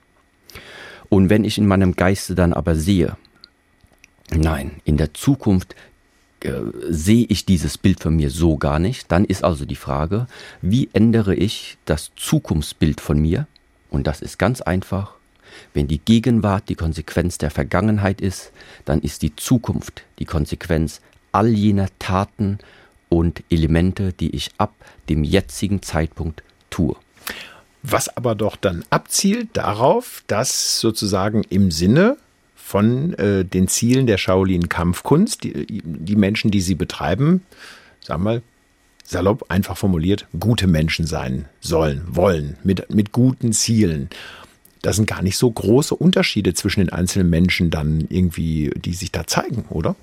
Und 1.10 1.30
wenn 1.30 1.44
ich 1.44 1.58
in 1.58 1.66
meinem 1.66 1.96
Geiste 1.96 2.36
dann 2.36 2.54
aber 2.54 2.76
sehe, 2.76 3.18
nein, 4.32 4.82
in 4.86 4.98
der 4.98 5.14
Zukunft 5.14 5.76
äh, 6.44 6.62
sehe 6.90 7.26
ich 7.30 7.46
dieses 7.46 7.78
Bild 7.78 8.00
von 8.00 8.16
mir 8.16 8.30
so 8.30 8.58
gar 8.58 8.80
nicht, 8.80 9.12
dann 9.12 9.26
ist 9.26 9.44
also 9.44 9.66
die 9.66 9.76
Frage, 9.76 10.28
wie 10.62 10.90
ändere 10.94 11.36
ich 11.36 11.78
das 11.86 12.12
Zukunftsbild 12.16 13.02
von 13.02 13.20
mir? 13.20 13.48
Und 13.90 14.08
das 14.08 14.22
ist 14.22 14.40
ganz 14.40 14.62
einfach. 14.62 15.14
Wenn 15.74 15.88
die 15.88 16.00
Gegenwart 16.00 16.70
die 16.70 16.76
Konsequenz 16.76 17.38
der 17.38 17.52
Vergangenheit 17.52 18.22
ist, 18.22 18.52
dann 18.86 19.02
ist 19.02 19.22
die 19.22 19.36
Zukunft 19.36 20.04
die 20.20 20.26
Konsequenz 20.26 21.02
all 21.32 21.50
jener 21.50 21.88
Taten 22.00 22.60
und 23.10 23.44
Elemente, 23.50 24.14
die 24.14 24.36
ich 24.36 24.52
ab 24.58 24.74
dem 25.10 25.24
jetzigen 25.24 25.82
Zeitpunkt 25.82 26.44
tue. 26.70 26.96
Was 27.84 28.16
aber 28.16 28.34
doch 28.34 28.56
dann 28.56 28.84
abzielt 28.90 29.50
darauf, 29.54 30.24
dass 30.28 30.80
sozusagen 30.80 31.44
im 31.50 31.70
Sinne 31.70 32.18
von 32.64 33.14
äh, 33.16 33.46
den 33.46 33.68
Zielen 33.68 34.08
der 34.08 34.18
Shaolin-Kampfkunst, 34.18 35.44
die, 35.44 35.82
die 35.84 36.16
Menschen, 36.16 36.52
die 36.52 36.62
sie 36.62 36.76
betreiben, 36.76 37.44
sagen 38.02 38.24
wir 38.24 38.32
mal, 38.32 38.42
salopp 39.04 39.46
einfach 39.50 39.78
formuliert, 39.78 40.28
gute 40.40 40.68
Menschen 40.68 41.06
sein 41.06 41.46
sollen, 41.60 42.04
wollen, 42.08 42.58
mit, 42.64 42.94
mit 42.94 43.12
guten 43.12 43.52
Zielen. 43.52 44.10
Da 44.82 44.94
sind 44.94 45.08
gar 45.08 45.22
nicht 45.22 45.38
so 45.38 45.52
große 45.52 45.96
Unterschiede 45.96 46.54
zwischen 46.54 46.80
den 46.80 46.90
einzelnen 46.90 47.30
Menschen 47.30 47.70
dann 47.70 48.06
irgendwie, 48.10 48.72
die 48.76 48.94
sich 48.94 49.12
da 49.12 49.28
zeigen, 49.28 49.66
oder? 49.70 49.96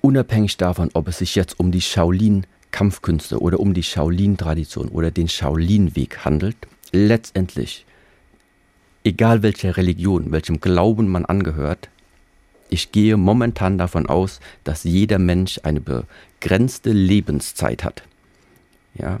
unabhängig 0.00 0.56
davon, 0.56 0.90
ob 0.94 1.08
es 1.08 1.18
sich 1.18 1.34
jetzt 1.34 1.58
um 1.60 1.70
die 1.70 1.80
Shaolin-Kampfkünste 1.80 3.40
oder 3.40 3.60
um 3.60 3.74
die 3.74 3.82
Shaolin-Tradition 3.82 4.88
oder 4.88 5.10
den 5.10 5.28
Shaolin-Weg 5.28 6.24
handelt, 6.24 6.56
letztendlich, 6.92 7.86
egal 9.04 9.42
welcher 9.42 9.76
Religion, 9.76 10.32
welchem 10.32 10.60
Glauben 10.60 11.08
man 11.08 11.24
angehört, 11.24 11.88
ich 12.68 12.92
gehe 12.92 13.16
momentan 13.16 13.78
davon 13.78 14.06
aus, 14.06 14.40
dass 14.62 14.84
jeder 14.84 15.18
Mensch 15.18 15.60
eine 15.64 15.80
begrenzte 15.80 16.92
Lebenszeit 16.92 17.82
hat. 17.82 18.04
Ja, 18.94 19.18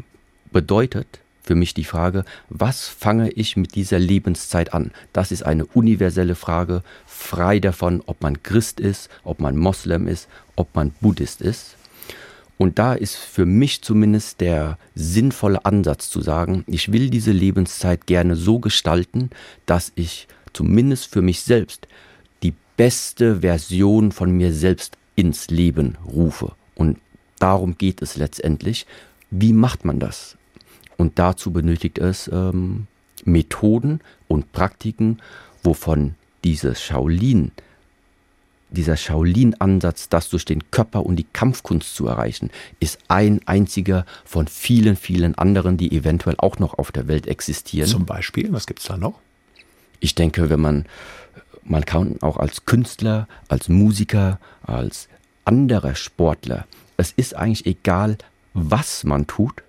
bedeutet, 0.52 1.20
für 1.42 1.56
mich 1.56 1.74
die 1.74 1.84
Frage, 1.84 2.24
was 2.48 2.86
fange 2.86 3.30
ich 3.30 3.56
mit 3.56 3.74
dieser 3.74 3.98
Lebenszeit 3.98 4.72
an? 4.72 4.92
Das 5.12 5.32
ist 5.32 5.42
eine 5.42 5.66
universelle 5.66 6.36
Frage, 6.36 6.82
frei 7.06 7.58
davon, 7.58 8.02
ob 8.06 8.22
man 8.22 8.42
Christ 8.42 8.78
ist, 8.78 9.10
ob 9.24 9.40
man 9.40 9.56
Moslem 9.56 10.06
ist, 10.06 10.28
ob 10.54 10.74
man 10.76 10.92
Buddhist 11.00 11.40
ist. 11.40 11.76
Und 12.60 12.78
da 12.78 12.92
ist 12.92 13.16
für 13.16 13.46
mich 13.46 13.80
zumindest 13.80 14.42
der 14.42 14.76
sinnvolle 14.94 15.64
Ansatz 15.64 16.10
zu 16.10 16.20
sagen, 16.20 16.62
ich 16.66 16.92
will 16.92 17.08
diese 17.08 17.32
Lebenszeit 17.32 18.06
gerne 18.06 18.36
so 18.36 18.58
gestalten, 18.58 19.30
dass 19.64 19.92
ich 19.94 20.28
zumindest 20.52 21.06
für 21.06 21.22
mich 21.22 21.40
selbst 21.40 21.88
die 22.42 22.52
beste 22.76 23.40
Version 23.40 24.12
von 24.12 24.32
mir 24.32 24.52
selbst 24.52 24.98
ins 25.16 25.48
Leben 25.48 25.96
rufe. 26.04 26.52
Und 26.74 26.98
darum 27.38 27.78
geht 27.78 28.02
es 28.02 28.16
letztendlich. 28.16 28.86
Wie 29.30 29.54
macht 29.54 29.86
man 29.86 29.98
das? 29.98 30.36
Und 30.98 31.18
dazu 31.18 31.52
benötigt 31.52 31.96
es 31.96 32.28
ähm, 32.30 32.88
Methoden 33.24 34.00
und 34.28 34.52
Praktiken, 34.52 35.22
wovon 35.62 36.14
dieses 36.44 36.82
Shaolin, 36.82 37.52
dieser 38.70 38.96
Shaolin-Ansatz, 38.96 40.08
das 40.08 40.28
durch 40.28 40.44
den 40.44 40.70
Körper 40.70 41.04
und 41.04 41.16
die 41.16 41.26
Kampfkunst 41.32 41.94
zu 41.94 42.06
erreichen, 42.06 42.50
ist 42.78 42.98
ein 43.08 43.40
einziger 43.46 44.06
von 44.24 44.46
vielen, 44.46 44.96
vielen 44.96 45.34
anderen, 45.36 45.76
die 45.76 45.92
eventuell 45.92 46.36
auch 46.38 46.58
noch 46.58 46.78
auf 46.78 46.92
der 46.92 47.08
Welt 47.08 47.26
existieren. 47.26 47.88
Zum 47.88 48.06
Beispiel, 48.06 48.52
was 48.52 48.66
gibt 48.66 48.80
es 48.80 48.86
da 48.86 48.96
noch? 48.96 49.20
Ich 49.98 50.14
denke, 50.14 50.50
wenn 50.50 50.60
man, 50.60 50.86
man 51.64 51.84
kann 51.84 52.16
auch 52.20 52.36
als 52.36 52.64
Künstler, 52.64 53.28
als 53.48 53.68
Musiker, 53.68 54.38
als 54.62 55.08
anderer 55.44 55.94
Sportler, 55.94 56.66
es 56.96 57.12
ist 57.12 57.34
eigentlich 57.34 57.66
egal, 57.66 58.18
was 58.54 59.04
man 59.04 59.26
tut, 59.26 59.62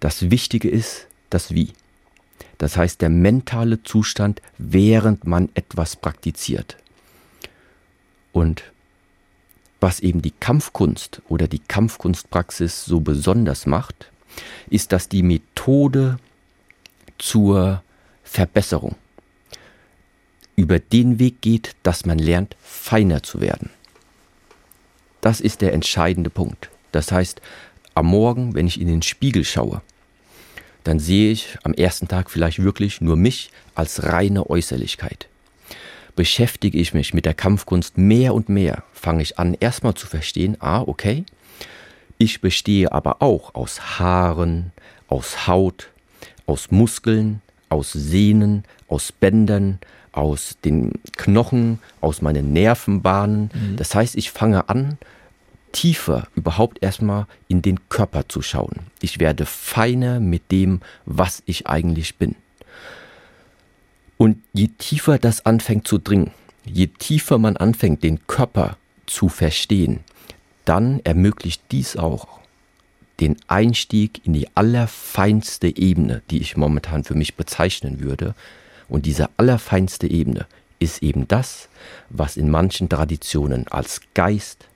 das 0.00 0.30
Wichtige 0.30 0.68
ist 0.68 1.06
das 1.28 1.54
Wie. 1.54 1.72
Das 2.58 2.76
heißt 2.76 3.00
der 3.00 3.08
mentale 3.08 3.82
Zustand, 3.82 4.42
während 4.58 5.26
man 5.26 5.48
etwas 5.54 5.96
praktiziert. 5.96 6.76
Und 8.32 8.62
was 9.80 10.00
eben 10.00 10.22
die 10.22 10.32
Kampfkunst 10.32 11.22
oder 11.28 11.48
die 11.48 11.58
Kampfkunstpraxis 11.58 12.84
so 12.84 13.00
besonders 13.00 13.66
macht, 13.66 14.10
ist, 14.68 14.92
dass 14.92 15.08
die 15.08 15.22
Methode 15.22 16.18
zur 17.18 17.82
Verbesserung 18.22 18.96
über 20.56 20.78
den 20.78 21.18
Weg 21.18 21.40
geht, 21.40 21.74
dass 21.82 22.04
man 22.04 22.18
lernt, 22.18 22.56
feiner 22.62 23.22
zu 23.22 23.40
werden. 23.40 23.70
Das 25.20 25.40
ist 25.40 25.62
der 25.62 25.72
entscheidende 25.72 26.30
Punkt. 26.30 26.70
Das 26.92 27.12
heißt, 27.12 27.40
am 27.94 28.06
Morgen, 28.06 28.54
wenn 28.54 28.66
ich 28.66 28.80
in 28.80 28.86
den 28.86 29.02
Spiegel 29.02 29.44
schaue, 29.44 29.82
dann 30.84 30.98
sehe 30.98 31.32
ich 31.32 31.58
am 31.62 31.74
ersten 31.74 32.08
Tag 32.08 32.30
vielleicht 32.30 32.62
wirklich 32.62 33.00
nur 33.00 33.16
mich 33.16 33.50
als 33.74 34.02
reine 34.04 34.48
Äußerlichkeit. 34.48 35.29
Beschäftige 36.16 36.78
ich 36.78 36.94
mich 36.94 37.14
mit 37.14 37.24
der 37.24 37.34
Kampfkunst 37.34 37.98
mehr 37.98 38.34
und 38.34 38.48
mehr, 38.48 38.82
fange 38.92 39.22
ich 39.22 39.38
an 39.38 39.54
erstmal 39.58 39.94
zu 39.94 40.06
verstehen, 40.06 40.56
ah, 40.60 40.82
okay, 40.82 41.24
ich 42.18 42.40
bestehe 42.40 42.92
aber 42.92 43.22
auch 43.22 43.54
aus 43.54 43.98
Haaren, 43.98 44.72
aus 45.08 45.46
Haut, 45.46 45.88
aus 46.46 46.70
Muskeln, 46.70 47.40
aus 47.70 47.92
Sehnen, 47.92 48.64
aus 48.88 49.12
Bändern, 49.12 49.78
aus 50.12 50.56
den 50.64 50.92
Knochen, 51.16 51.78
aus 52.00 52.20
meinen 52.20 52.52
Nervenbahnen. 52.52 53.50
Mhm. 53.54 53.76
Das 53.76 53.94
heißt, 53.94 54.16
ich 54.16 54.30
fange 54.30 54.68
an, 54.68 54.98
tiefer 55.72 56.26
überhaupt 56.34 56.82
erstmal 56.82 57.26
in 57.48 57.62
den 57.62 57.88
Körper 57.88 58.28
zu 58.28 58.42
schauen. 58.42 58.80
Ich 59.00 59.20
werde 59.20 59.46
feiner 59.46 60.20
mit 60.20 60.50
dem, 60.50 60.80
was 61.06 61.42
ich 61.46 61.68
eigentlich 61.68 62.16
bin. 62.16 62.34
Und 64.20 64.36
je 64.52 64.68
tiefer 64.76 65.16
das 65.16 65.46
anfängt 65.46 65.88
zu 65.88 65.96
dringen, 65.96 66.30
je 66.66 66.88
tiefer 66.88 67.38
man 67.38 67.56
anfängt, 67.56 68.02
den 68.02 68.26
Körper 68.26 68.76
zu 69.06 69.30
verstehen, 69.30 70.00
dann 70.66 71.00
ermöglicht 71.04 71.62
dies 71.70 71.96
auch 71.96 72.38
den 73.18 73.36
Einstieg 73.48 74.20
in 74.26 74.34
die 74.34 74.46
allerfeinste 74.54 75.74
Ebene, 75.74 76.20
die 76.30 76.42
ich 76.42 76.58
momentan 76.58 77.02
für 77.02 77.14
mich 77.14 77.36
bezeichnen 77.36 78.00
würde. 78.00 78.34
Und 78.90 79.06
diese 79.06 79.30
allerfeinste 79.38 80.06
Ebene 80.06 80.44
ist 80.80 81.02
eben 81.02 81.26
das, 81.26 81.70
was 82.10 82.36
in 82.36 82.50
manchen 82.50 82.90
Traditionen 82.90 83.68
als 83.68 84.02
Geist, 84.12 84.68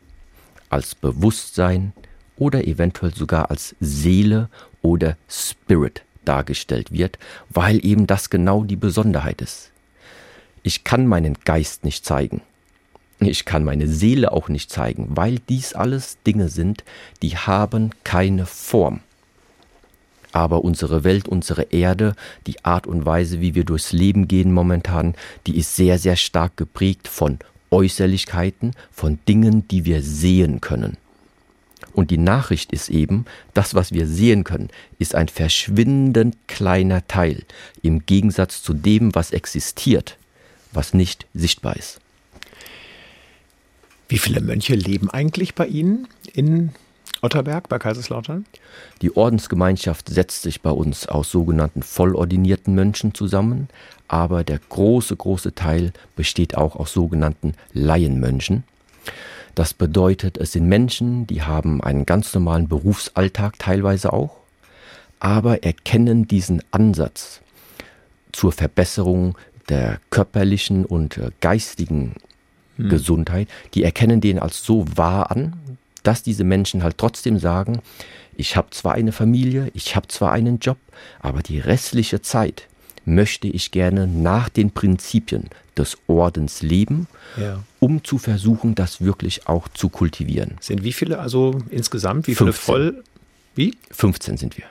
als 0.71 0.95
Bewusstsein 0.95 1.93
oder 2.39 2.67
eventuell 2.67 3.13
sogar 3.13 3.51
als 3.51 3.77
Seele 3.79 4.49
oder 4.81 5.19
Spirit 5.29 6.03
dargestellt 6.25 6.93
wird, 6.93 7.19
weil 7.51 7.85
eben 7.85 8.07
das 8.07 8.31
genau 8.31 8.65
die 8.65 8.77
Besonderheit 8.77 9.41
ist. 9.43 9.71
Ich 10.63 10.85
kann 10.85 11.07
meinen 11.07 11.37
Geist 11.45 11.85
nicht 11.85 12.05
zeigen. 12.05 12.41
Ich 13.21 13.45
kann 13.45 13.65
meine 13.65 13.87
Seele 13.87 14.33
auch 14.33 14.49
nicht 14.49 14.71
zeigen, 14.71 15.09
weil 15.11 15.39
dies 15.49 15.73
alles 15.75 16.19
Dinge 16.27 16.49
sind, 16.49 16.85
die 17.23 17.37
haben 17.37 17.91
keine 18.03 18.47
Form. 18.47 19.01
Aber 20.33 20.65
unsere 20.65 21.05
Welt, 21.05 21.29
unsere 21.29 21.63
Erde, 21.65 22.17
die 22.49 22.65
Art 22.65 22.89
und 22.89 23.07
Weise, 23.07 23.41
wie 23.41 23.55
wir 23.55 23.65
durchs 23.65 23.93
Leben 23.93 24.27
gehen 24.27 24.53
momentan, 24.53 25.15
die 25.47 25.57
ist 25.57 25.77
sehr, 25.77 25.99
sehr 25.99 26.17
stark 26.17 26.57
geprägt 26.57 27.07
von 27.07 27.39
Äußerlichkeiten, 27.71 28.73
von 28.91 29.21
Dingen, 29.29 29.69
die 29.69 29.85
wir 29.85 30.03
sehen 30.03 30.61
können. 30.61 30.97
Und 31.95 32.11
die 32.11 32.19
Nachricht 32.19 32.73
ist 32.73 32.91
eben, 32.91 33.25
das, 33.55 33.75
was 33.75 33.93
wir 33.93 34.07
sehen 34.07 34.45
können, 34.45 34.69
ist 34.99 35.15
ein 35.15 35.29
verschwindend 35.29 36.37
kleiner 36.49 37.07
Teil 37.07 37.45
im 37.83 38.05
Gegensatz 38.05 38.63
zu 38.63 38.75
dem, 38.75 39.15
was 39.15 39.31
existiert, 39.31 40.19
was 40.73 40.93
nicht 40.93 41.27
sichtbar 41.35 41.77
ist. 41.77 42.01
Wie 44.09 44.19
viele 44.19 44.41
Mönche 44.41 44.75
leben 44.75 45.09
eigentlich 45.09 45.55
bei 45.55 45.67
Ihnen 45.67 46.09
in 46.35 46.73
Otterberg 47.23 47.69
bei 47.69 47.79
Kaiserslautern? 47.79 48.45
Die 49.01 49.17
Ordensgemeinschaft 49.17 50.09
setzt 50.09 50.43
sich 50.43 50.61
bei 50.61 50.71
uns 50.71 51.07
aus 51.07 51.31
sogenannten 51.31 51.83
vollordinierten 51.83 52.75
Mönchen 52.75 53.15
zusammen, 53.15 53.69
aber 54.09 54.45
der 54.45 54.59
große, 54.69 55.17
große 55.17 55.55
Teil 55.55 55.93
besteht 56.17 56.57
auch 56.57 56.77
aus 56.77 56.93
sogenannten 56.93 57.55
Laienmönchen. 57.73 58.65
Das 59.55 59.73
bedeutet, 59.75 60.37
es 60.39 60.53
sind 60.53 60.69
Menschen, 60.69 61.27
die 61.27 61.43
haben 61.43 61.83
einen 61.83 62.07
ganz 62.07 62.35
normalen 62.35 62.69
Berufsalltag 62.69 63.59
teilweise 63.59 64.13
auch, 64.13 64.37
aber 65.21 65.63
erkennen 65.63 66.27
diesen 66.27 66.63
Ansatz 66.73 67.41
zur 68.33 68.53
Verbesserung 68.53 69.39
der 69.69 70.01
körperlichen 70.11 70.85
und 70.85 71.19
äh, 71.19 71.31
geistigen 71.41 72.15
hm. 72.77 72.89
Gesundheit, 72.89 73.49
die 73.75 73.85
erkennen 73.85 74.21
den 74.21 74.39
als 74.39 74.65
so 74.65 74.85
wahr 74.97 75.31
an, 75.31 75.55
dass 76.03 76.23
diese 76.23 76.45
Menschen 76.45 76.83
halt 76.83 76.99
trotzdem 76.99 77.39
sagen, 77.39 77.81
ich 78.37 78.57
habe 78.57 78.71
zwar 78.71 78.95
eine 78.95 79.13
Familie, 79.13 79.71
ich 79.75 79.95
habe 79.95 80.09
zwar 80.09 80.33
einen 80.33 80.59
Job, 80.59 80.79
aber 81.21 81.43
die 81.43 81.61
restliche 81.61 82.21
Zeit 82.21 82.67
möchte 83.07 83.49
ich 83.49 83.71
gerne 83.71 84.07
nach 84.07 84.49
den 84.49 84.71
Prinzipien 84.71 85.45
des 85.77 85.99
Ordens 86.07 86.63
leben, 86.63 87.09
ja. 87.41 87.63
um 87.81 88.05
zu 88.05 88.19
versuchen, 88.19 88.75
das 88.75 89.01
wirklich 89.01 89.49
auch 89.49 89.69
zu 89.69 89.89
kultivieren. 89.89 90.57
Sind 90.61 90.85
wie 90.85 90.93
viele 90.93 91.19
also 91.19 91.61
insgesamt? 91.71 92.27
Wie 92.27 92.35
viele 92.35 92.53
15. 92.53 92.75
voll? 92.75 93.05
Wie? 93.55 93.77
15 93.91 94.37
sind 94.37 94.57
wir. 94.57 94.65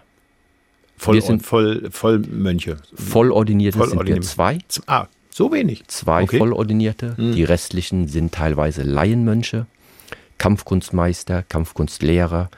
Voll, 0.97 1.15
wir 1.15 1.21
sind 1.21 1.45
voll, 1.45 1.89
Vollmönche. 1.91 2.77
Vollordinierte 2.93 3.77
voll 3.77 3.89
sind 3.89 4.05
wir 4.05 4.21
zwei. 4.21 4.59
Ah, 4.87 5.07
so 5.29 5.51
wenig. 5.51 5.83
Zwei 5.87 6.23
okay. 6.23 6.37
Vollordinierte. 6.37 7.17
Hm. 7.17 7.33
Die 7.33 7.43
restlichen 7.43 8.07
sind 8.07 8.33
teilweise 8.33 8.83
Laienmönche, 8.83 9.65
Kampfkunstmeister, 10.37 11.43
Kampfkunstlehrer 11.43 12.49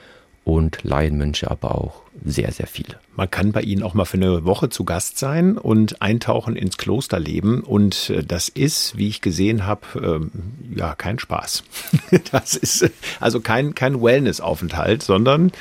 und 0.46 0.84
Laienmönche 0.84 1.50
aber 1.50 1.76
auch 1.76 2.04
sehr, 2.24 2.52
sehr 2.52 2.68
viele. 2.68 3.00
Man 3.16 3.30
kann 3.30 3.52
bei 3.52 3.62
Ihnen 3.62 3.84
auch 3.84 3.96
mal 3.96 4.06
für 4.06 4.18
eine 4.18 4.46
Woche 4.46 4.70
zu 4.70 4.86
Gast 4.86 5.18
sein 5.18 5.58
und 5.58 6.02
eintauchen 6.02 6.56
ins 6.56 6.78
Klosterleben. 6.78 7.62
Und 7.62 8.12
äh, 8.12 8.24
das 8.24 8.48
ist, 8.48 8.96
wie 8.96 9.10
ich 9.10 9.22
gesehen 9.22 9.66
habe, 9.66 9.82
ähm, 9.96 10.32
ja, 10.74 10.96
kein 10.96 11.20
Spaß. 11.20 11.64
Das 12.32 12.56
ist 12.56 12.90
also 13.20 13.42
kein, 13.42 13.76
kein 13.76 14.02
Wellness-Aufenthalt, 14.02 15.02
sondern 15.04 15.52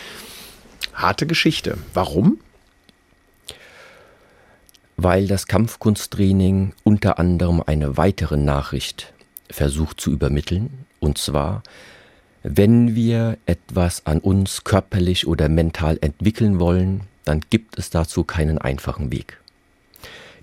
harte 0.92 1.26
Geschichte. 1.26 1.78
Warum? 1.94 2.38
Weil 4.96 5.26
das 5.26 5.46
Kampfkunsttraining 5.46 6.74
unter 6.84 7.18
anderem 7.18 7.62
eine 7.64 7.96
weitere 7.96 8.36
Nachricht 8.36 9.14
versucht 9.50 10.00
zu 10.00 10.10
übermitteln. 10.10 10.86
Und 11.00 11.18
zwar, 11.18 11.62
wenn 12.46 12.94
wir 12.94 13.38
etwas 13.46 14.04
an 14.04 14.18
uns 14.18 14.64
körperlich 14.64 15.26
oder 15.26 15.48
mental 15.48 15.96
entwickeln 16.02 16.60
wollen, 16.60 17.00
dann 17.24 17.40
gibt 17.48 17.78
es 17.78 17.88
dazu 17.88 18.22
keinen 18.22 18.58
einfachen 18.58 19.10
Weg. 19.10 19.40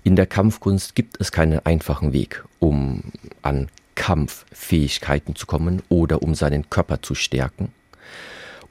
In 0.02 0.16
der 0.16 0.26
Kampfkunst 0.26 0.96
gibt 0.96 1.20
es 1.20 1.30
keinen 1.30 1.64
einfachen 1.64 2.12
Weg, 2.12 2.44
um 2.58 3.04
an 3.42 3.68
Kampffähigkeiten 3.94 5.36
zu 5.36 5.46
kommen 5.46 5.80
oder 5.88 6.22
um 6.22 6.34
seinen 6.34 6.68
Körper 6.70 7.02
zu 7.02 7.14
stärken. 7.14 7.72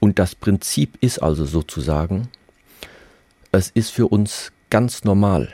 Und 0.02 0.20
das 0.20 0.36
Prinzip 0.36 0.98
ist 1.00 1.20
also 1.20 1.46
sozusagen, 1.46 2.28
es 3.54 3.70
ist 3.70 3.92
für 3.92 4.08
uns 4.08 4.52
ganz 4.70 5.06
normal, 5.06 5.54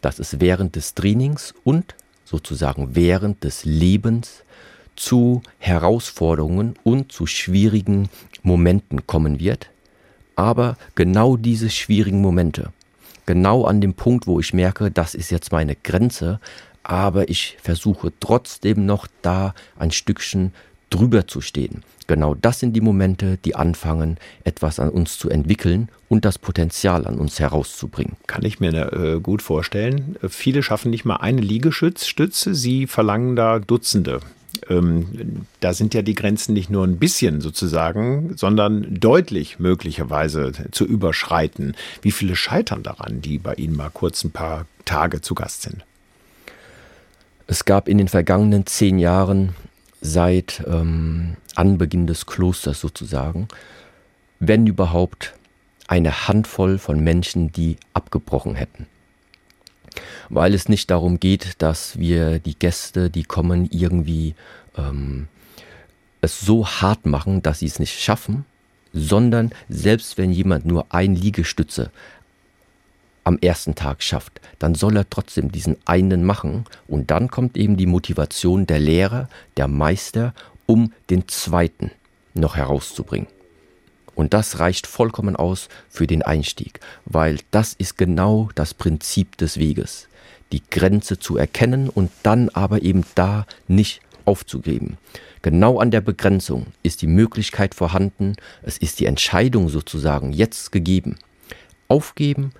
dass 0.00 0.18
es 0.18 0.40
während 0.40 0.76
des 0.76 0.94
Trainings 0.94 1.52
und 1.62 1.94
sozusagen 2.24 2.96
während 2.96 3.44
des 3.44 3.66
Lebens 3.66 4.44
zu 4.98 5.42
Herausforderungen 5.58 6.74
und 6.82 7.12
zu 7.12 7.26
schwierigen 7.26 8.08
Momenten 8.42 9.06
kommen 9.06 9.40
wird. 9.40 9.70
Aber 10.36 10.76
genau 10.94 11.36
diese 11.36 11.70
schwierigen 11.70 12.20
Momente, 12.20 12.72
genau 13.26 13.64
an 13.64 13.80
dem 13.80 13.94
Punkt, 13.94 14.26
wo 14.26 14.40
ich 14.40 14.52
merke, 14.52 14.90
das 14.90 15.14
ist 15.14 15.30
jetzt 15.30 15.52
meine 15.52 15.76
Grenze, 15.76 16.40
aber 16.82 17.28
ich 17.28 17.56
versuche 17.62 18.12
trotzdem 18.20 18.86
noch 18.86 19.06
da 19.22 19.54
ein 19.78 19.90
Stückchen 19.90 20.52
drüber 20.90 21.26
zu 21.26 21.40
stehen. 21.40 21.82
Genau 22.06 22.34
das 22.34 22.60
sind 22.60 22.72
die 22.72 22.80
Momente, 22.80 23.38
die 23.44 23.54
anfangen, 23.54 24.16
etwas 24.44 24.80
an 24.80 24.88
uns 24.88 25.18
zu 25.18 25.28
entwickeln 25.28 25.90
und 26.08 26.24
das 26.24 26.38
Potenzial 26.38 27.06
an 27.06 27.18
uns 27.18 27.38
herauszubringen. 27.38 28.16
Kann 28.26 28.44
ich 28.44 28.60
mir 28.60 28.92
äh, 28.92 29.20
gut 29.20 29.42
vorstellen. 29.42 30.16
Viele 30.26 30.62
schaffen 30.62 30.90
nicht 30.90 31.04
mal 31.04 31.16
eine 31.16 31.42
Liegestütze, 31.42 32.54
sie 32.54 32.86
verlangen 32.86 33.36
da 33.36 33.58
Dutzende 33.58 34.20
ähm, 34.68 35.46
da 35.60 35.72
sind 35.72 35.94
ja 35.94 36.02
die 36.02 36.14
Grenzen 36.14 36.52
nicht 36.52 36.70
nur 36.70 36.84
ein 36.84 36.98
bisschen 36.98 37.40
sozusagen, 37.40 38.36
sondern 38.36 38.94
deutlich 38.98 39.58
möglicherweise 39.58 40.52
zu 40.70 40.84
überschreiten. 40.84 41.74
Wie 42.02 42.12
viele 42.12 42.36
scheitern 42.36 42.82
daran, 42.82 43.20
die 43.20 43.38
bei 43.38 43.54
Ihnen 43.54 43.76
mal 43.76 43.90
kurz 43.90 44.24
ein 44.24 44.30
paar 44.30 44.66
Tage 44.84 45.20
zu 45.20 45.34
Gast 45.34 45.62
sind? 45.62 45.84
Es 47.46 47.64
gab 47.64 47.88
in 47.88 47.98
den 47.98 48.08
vergangenen 48.08 48.66
zehn 48.66 48.98
Jahren 48.98 49.54
seit 50.00 50.62
ähm, 50.66 51.36
Anbeginn 51.54 52.06
des 52.06 52.26
Klosters 52.26 52.80
sozusagen, 52.80 53.48
wenn 54.38 54.66
überhaupt, 54.66 55.34
eine 55.86 56.28
Handvoll 56.28 56.76
von 56.76 57.02
Menschen, 57.02 57.50
die 57.50 57.78
abgebrochen 57.94 58.54
hätten 58.54 58.86
weil 60.28 60.54
es 60.54 60.68
nicht 60.68 60.90
darum 60.90 61.20
geht, 61.20 61.60
dass 61.62 61.98
wir 61.98 62.38
die 62.38 62.58
Gäste, 62.58 63.10
die 63.10 63.24
kommen, 63.24 63.68
irgendwie 63.70 64.34
ähm, 64.76 65.28
es 66.20 66.40
so 66.40 66.66
hart 66.66 67.06
machen, 67.06 67.42
dass 67.42 67.60
sie 67.60 67.66
es 67.66 67.78
nicht 67.78 67.98
schaffen, 67.98 68.44
sondern 68.92 69.52
selbst 69.68 70.18
wenn 70.18 70.32
jemand 70.32 70.64
nur 70.64 70.86
ein 70.90 71.14
Liegestütze 71.14 71.90
am 73.24 73.38
ersten 73.38 73.74
Tag 73.74 74.02
schafft, 74.02 74.40
dann 74.58 74.74
soll 74.74 74.96
er 74.96 75.08
trotzdem 75.08 75.52
diesen 75.52 75.76
einen 75.84 76.24
machen 76.24 76.64
und 76.86 77.10
dann 77.10 77.30
kommt 77.30 77.56
eben 77.56 77.76
die 77.76 77.86
Motivation 77.86 78.66
der 78.66 78.80
Lehrer, 78.80 79.28
der 79.56 79.68
Meister, 79.68 80.34
um 80.66 80.92
den 81.10 81.28
zweiten 81.28 81.90
noch 82.34 82.56
herauszubringen. 82.56 83.28
Und 84.18 84.34
das 84.34 84.58
reicht 84.58 84.88
vollkommen 84.88 85.36
aus 85.36 85.68
für 85.88 86.08
den 86.08 86.22
Einstieg, 86.22 86.80
weil 87.04 87.38
das 87.52 87.74
ist 87.74 87.96
genau 87.96 88.50
das 88.56 88.74
Prinzip 88.74 89.36
des 89.36 89.58
Weges. 89.58 90.08
Die 90.50 90.60
Grenze 90.72 91.20
zu 91.20 91.36
erkennen 91.36 91.88
und 91.88 92.10
dann 92.24 92.48
aber 92.48 92.82
eben 92.82 93.04
da 93.14 93.46
nicht 93.68 94.00
aufzugeben. 94.24 94.98
Genau 95.40 95.78
an 95.78 95.92
der 95.92 96.00
Begrenzung 96.00 96.66
ist 96.82 97.00
die 97.00 97.06
Möglichkeit 97.06 97.76
vorhanden, 97.76 98.34
es 98.62 98.76
ist 98.76 98.98
die 98.98 99.06
Entscheidung 99.06 99.68
sozusagen 99.68 100.32
jetzt 100.32 100.72
gegeben. 100.72 101.16
Aufgeben 101.86 102.50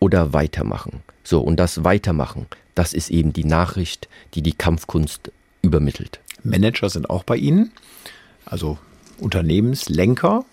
oder 0.00 0.32
weitermachen. 0.32 1.04
So, 1.22 1.42
und 1.42 1.60
das 1.60 1.84
Weitermachen, 1.84 2.46
das 2.74 2.92
ist 2.92 3.12
eben 3.12 3.32
die 3.32 3.44
Nachricht, 3.44 4.08
die 4.34 4.42
die 4.42 4.54
Kampfkunst 4.54 5.30
übermittelt. 5.62 6.18
Manager 6.42 6.90
sind 6.90 7.08
auch 7.08 7.22
bei 7.22 7.36
Ihnen, 7.36 7.70
also 8.46 8.78
Unternehmenslenker 9.20 10.44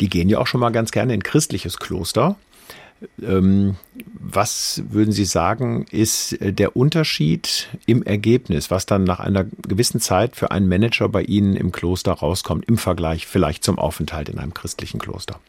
die 0.00 0.08
gehen 0.08 0.28
ja 0.28 0.38
auch 0.38 0.46
schon 0.46 0.60
mal 0.60 0.70
ganz 0.70 0.90
gerne 0.90 1.14
in 1.14 1.22
christliches 1.22 1.78
Kloster. 1.78 2.36
Ähm, 3.22 3.76
was 4.18 4.82
würden 4.88 5.12
Sie 5.12 5.26
sagen, 5.26 5.86
ist 5.90 6.36
der 6.40 6.76
Unterschied 6.76 7.68
im 7.84 8.02
Ergebnis, 8.02 8.70
was 8.70 8.86
dann 8.86 9.04
nach 9.04 9.20
einer 9.20 9.44
gewissen 9.44 10.00
Zeit 10.00 10.34
für 10.34 10.50
einen 10.50 10.68
Manager 10.68 11.08
bei 11.08 11.22
Ihnen 11.22 11.56
im 11.56 11.72
Kloster 11.72 12.12
rauskommt, 12.12 12.64
im 12.66 12.78
Vergleich 12.78 13.26
vielleicht 13.26 13.64
zum 13.64 13.78
Aufenthalt 13.78 14.28
in 14.28 14.38
einem 14.38 14.54
christlichen 14.54 14.98
Kloster? 14.98 15.40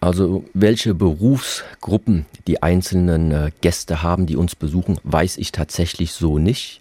Also 0.00 0.44
welche 0.54 0.94
Berufsgruppen 0.94 2.26
die 2.46 2.62
einzelnen 2.62 3.32
äh, 3.32 3.50
Gäste 3.60 4.02
haben, 4.02 4.26
die 4.26 4.36
uns 4.36 4.54
besuchen, 4.54 4.98
weiß 5.02 5.38
ich 5.38 5.50
tatsächlich 5.50 6.12
so 6.12 6.38
nicht. 6.38 6.80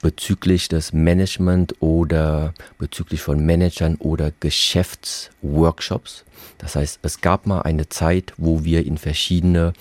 Bezüglich 0.00 0.68
des 0.68 0.92
Management 0.92 1.74
oder 1.80 2.54
bezüglich 2.78 3.20
von 3.20 3.44
Managern 3.44 3.96
oder 3.96 4.32
Geschäftsworkshops. 4.40 6.24
Das 6.58 6.76
heißt, 6.76 7.00
es 7.02 7.20
gab 7.20 7.46
mal 7.46 7.62
eine 7.62 7.88
Zeit, 7.88 8.32
wo 8.36 8.64
wir 8.64 8.86
in 8.86 8.98
verschiedene 8.98 9.72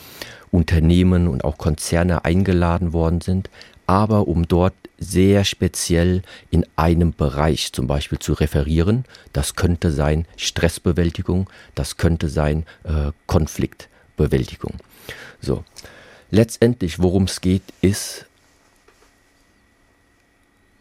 Unternehmen 0.52 1.28
und 1.28 1.44
auch 1.44 1.58
Konzerne 1.58 2.26
eingeladen 2.26 2.94
worden 2.94 3.22
sind, 3.22 3.50
aber 3.86 4.28
um 4.28 4.48
dort 4.48 4.74
sehr 5.00 5.46
speziell 5.46 6.24
in 6.50 6.66
einem 6.76 7.14
Bereich 7.14 7.72
zum 7.72 7.88
Beispiel 7.88 8.20
zu 8.20 8.34
referieren. 8.34 9.06
Das 9.34 9.56
könnte 9.56 9.92
sein 9.92 10.26
Stressbewältigung, 10.38 11.50
das 11.76 11.98
könnte 11.98 12.30
sein 12.30 12.66
äh, 12.84 13.12
Konfliktbewältigung. 13.28 14.74
So, 15.42 15.64
letztendlich, 16.32 17.00
worum 17.00 17.24
es 17.24 17.42
geht, 17.42 17.64
ist 17.82 18.27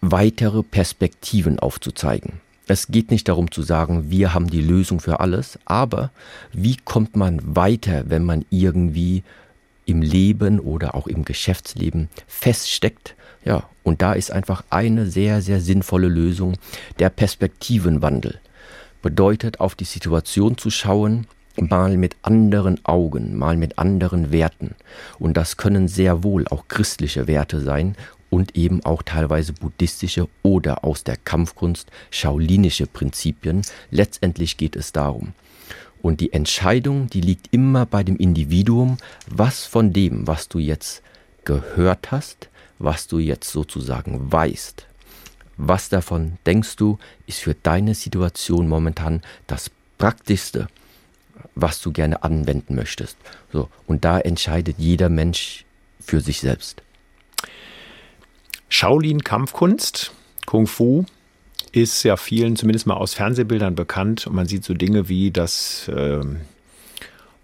weitere 0.00 0.62
Perspektiven 0.62 1.58
aufzuzeigen. 1.58 2.40
Es 2.68 2.88
geht 2.88 3.10
nicht 3.10 3.28
darum 3.28 3.50
zu 3.50 3.62
sagen, 3.62 4.10
wir 4.10 4.34
haben 4.34 4.48
die 4.48 4.60
Lösung 4.60 4.98
für 5.00 5.20
alles, 5.20 5.58
aber 5.64 6.10
wie 6.52 6.76
kommt 6.76 7.14
man 7.16 7.40
weiter, 7.56 8.04
wenn 8.08 8.24
man 8.24 8.44
irgendwie 8.50 9.22
im 9.86 10.02
Leben 10.02 10.60
oder 10.60 10.94
auch 10.94 11.06
im 11.06 11.24
Geschäftsleben 11.24 12.08
feststeckt. 12.26 13.14
Ja, 13.44 13.62
und 13.84 14.02
da 14.02 14.12
ist 14.12 14.32
einfach 14.32 14.64
eine 14.68 15.06
sehr, 15.06 15.40
sehr 15.40 15.60
sinnvolle 15.60 16.08
Lösung 16.08 16.54
der 16.98 17.08
Perspektivenwandel. 17.08 18.40
Bedeutet, 19.00 19.60
auf 19.60 19.76
die 19.76 19.84
Situation 19.84 20.58
zu 20.58 20.70
schauen, 20.70 21.28
mal 21.56 21.96
mit 21.96 22.16
anderen 22.22 22.84
Augen, 22.84 23.38
mal 23.38 23.56
mit 23.56 23.78
anderen 23.78 24.32
Werten. 24.32 24.74
Und 25.18 25.36
das 25.36 25.56
können 25.56 25.86
sehr 25.88 26.24
wohl 26.24 26.46
auch 26.48 26.66
christliche 26.68 27.28
Werte 27.28 27.60
sein 27.60 27.96
und 28.30 28.56
eben 28.56 28.84
auch 28.84 29.02
teilweise 29.02 29.52
buddhistische 29.52 30.28
oder 30.42 30.84
aus 30.84 31.04
der 31.04 31.16
Kampfkunst 31.16 31.90
shaolinische 32.10 32.86
Prinzipien. 32.86 33.62
Letztendlich 33.90 34.56
geht 34.56 34.76
es 34.76 34.92
darum, 34.92 35.32
und 36.06 36.20
die 36.20 36.32
Entscheidung, 36.32 37.08
die 37.10 37.20
liegt 37.20 37.48
immer 37.52 37.84
bei 37.84 38.04
dem 38.04 38.16
Individuum, 38.16 38.98
was 39.26 39.64
von 39.64 39.92
dem, 39.92 40.26
was 40.28 40.48
du 40.48 40.60
jetzt 40.60 41.02
gehört 41.44 42.12
hast, 42.12 42.48
was 42.78 43.08
du 43.08 43.18
jetzt 43.18 43.50
sozusagen 43.50 44.30
weißt, 44.30 44.86
was 45.56 45.88
davon 45.88 46.38
denkst 46.46 46.76
du, 46.76 46.98
ist 47.26 47.40
für 47.40 47.54
deine 47.54 47.94
Situation 47.94 48.68
momentan 48.68 49.22
das 49.48 49.70
Praktischste, 49.98 50.68
was 51.56 51.80
du 51.80 51.90
gerne 51.90 52.22
anwenden 52.22 52.76
möchtest. 52.76 53.16
So, 53.52 53.68
und 53.88 54.04
da 54.04 54.20
entscheidet 54.20 54.76
jeder 54.78 55.08
Mensch 55.08 55.64
für 55.98 56.20
sich 56.20 56.40
selbst. 56.40 56.82
Shaolin 58.68 59.22
Kampfkunst, 59.22 60.12
Kung 60.44 60.66
Fu, 60.66 61.04
ist 61.72 62.02
ja 62.02 62.16
vielen 62.16 62.56
zumindest 62.56 62.86
mal 62.86 62.94
aus 62.94 63.14
Fernsehbildern 63.14 63.74
bekannt. 63.74 64.26
Und 64.26 64.34
man 64.34 64.46
sieht 64.46 64.64
so 64.64 64.74
Dinge 64.74 65.08
wie 65.08 65.30
das 65.30 65.88
äh, 65.88 66.20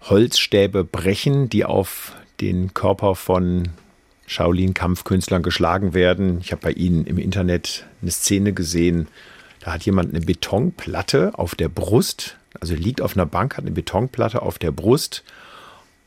Holzstäbe 0.01 0.83
brechen, 0.83 1.49
die 1.49 1.65
auf 1.65 2.13
den 2.41 2.73
Körper 2.73 3.15
von 3.15 3.69
Shaolin-Kampfkünstlern 4.27 5.43
geschlagen 5.43 5.93
werden. 5.93 6.39
Ich 6.41 6.51
habe 6.51 6.61
bei 6.61 6.71
Ihnen 6.71 7.05
im 7.05 7.17
Internet 7.17 7.85
eine 8.01 8.11
Szene 8.11 8.53
gesehen, 8.53 9.07
da 9.59 9.73
hat 9.73 9.85
jemand 9.85 10.13
eine 10.13 10.25
Betonplatte 10.25 11.37
auf 11.39 11.55
der 11.55 11.69
Brust, 11.69 12.37
also 12.59 12.75
liegt 12.75 13.01
auf 13.01 13.15
einer 13.15 13.25
Bank, 13.25 13.55
hat 13.55 13.63
eine 13.63 13.71
Betonplatte 13.71 14.41
auf 14.41 14.59
der 14.59 14.71
Brust. 14.71 15.23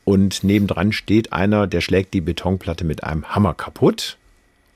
Und 0.03 0.43
nebendran 0.43 0.91
steht 0.91 1.33
einer, 1.33 1.65
der 1.65 1.81
schlägt 1.81 2.13
die 2.13 2.21
Betonplatte 2.21 2.85
mit 2.85 3.03
einem 3.03 3.25
Hammer 3.33 3.55
kaputt 3.55 4.17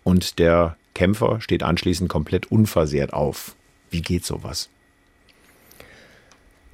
und 0.03 0.39
der 0.39 0.77
Kämpfer 0.93 1.41
steht 1.41 1.63
anschließend 1.63 2.09
komplett 2.09 2.51
unversehrt 2.51 3.13
auf. 3.13 3.55
Wie 3.89 4.01
geht 4.01 4.25
sowas? 4.25 4.69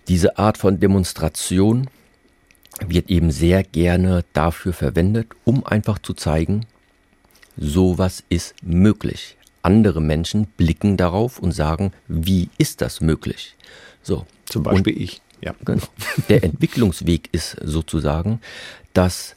Diese 0.08 0.38
Art 0.38 0.58
von 0.58 0.80
Demonstration 0.80 1.90
wird 2.86 3.10
eben 3.10 3.32
sehr 3.32 3.64
gerne 3.64 4.24
dafür 4.34 4.74
verwendet, 4.74 5.28
um 5.44 5.66
einfach 5.66 6.00
zu 6.00 6.14
zeigen, 6.14 6.66
sowas 7.58 8.24
ist 8.30 8.56
möglich. 8.62 9.36
Andere 9.64 10.00
Menschen 10.02 10.48
blicken 10.56 10.96
darauf 10.96 11.40
und 11.40 11.52
sagen, 11.52 11.92
wie 12.08 12.50
ist 12.58 12.82
das 12.82 13.02
möglich? 13.02 13.56
So. 14.02 14.26
Zum 14.46 14.64
Beispiel 14.64 14.94
und, 14.94 15.02
ich. 15.02 15.22
Ja. 15.42 15.54
Genau. 15.66 15.84
Der 16.30 16.44
Entwicklungsweg 16.44 17.30
ist 17.32 17.58
sozusagen, 17.62 18.40
dass 18.94 19.36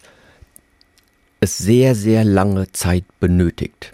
es 1.40 1.56
sehr, 1.56 1.94
sehr 1.94 2.24
lange 2.24 2.70
Zeit 2.72 3.04
benötigt, 3.18 3.92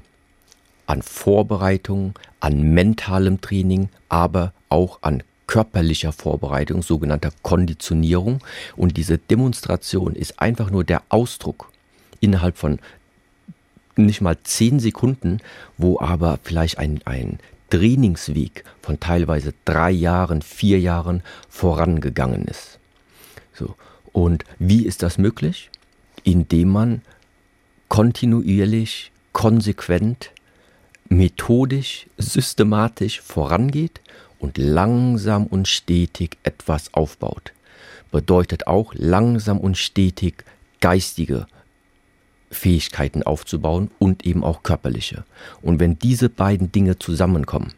an 0.87 1.03
Vorbereitung, 1.03 2.15
an 2.41 2.61
mentalem 2.75 3.41
Training, 3.41 3.89
aber 4.09 4.53
auch 4.69 4.99
an 5.03 5.23
körperlicher 5.47 6.13
Vorbereitung, 6.13 6.83
sogenannter 6.83 7.31
Konditionierung. 7.43 8.41
Und 8.77 8.97
diese 8.97 9.19
Demonstration 9.19 10.15
ist 10.15 10.41
einfach 10.41 10.71
nur 10.71 10.83
der 10.83 11.03
Ausdruck 11.09 11.71
innerhalb 12.21 12.57
von 12.57 12.81
nicht 13.95 14.21
mal 14.21 14.37
zehn 14.43 14.81
Sekunden, 14.81 15.39
wo 15.79 16.01
aber 16.01 16.39
vielleicht 16.43 16.79
ein, 16.79 17.01
ein 17.05 17.39
Trainingsweg 17.71 18.65
von 18.83 19.01
teilweise 19.01 19.55
drei 19.65 19.91
Jahren, 19.91 20.43
vier 20.43 20.81
Jahren 20.81 21.23
vorangegangen 21.49 22.47
ist. 22.47 22.79
So. 23.55 23.75
Und 24.13 24.45
wie 24.59 24.85
ist 24.85 25.03
das 25.03 25.17
möglich? 25.17 25.71
Indem 26.25 26.69
man 26.69 27.03
kontinuierlich, 27.89 29.13
konsequent 29.33 30.31
methodisch, 31.09 32.07
systematisch 32.19 33.21
vorangeht 33.21 34.01
und 34.39 34.59
langsam 34.59 35.47
und 35.47 35.69
stetig 35.69 36.37
etwas 36.43 36.93
aufbaut. 36.95 37.53
Bedeutet 38.11 38.67
auch 38.67 38.93
langsam 38.95 39.59
und 39.59 39.77
stetig 39.77 40.45
geistige 40.81 41.47
Fähigkeiten 42.51 43.23
aufzubauen 43.23 43.91
und 43.99 44.25
eben 44.25 44.45
auch 44.45 44.63
körperliche. 44.63 45.25
Und 45.63 45.81
wenn 45.81 45.99
diese 45.99 46.29
beiden 46.29 46.73
Dinge 46.73 46.99
zusammenkommen, 46.99 47.73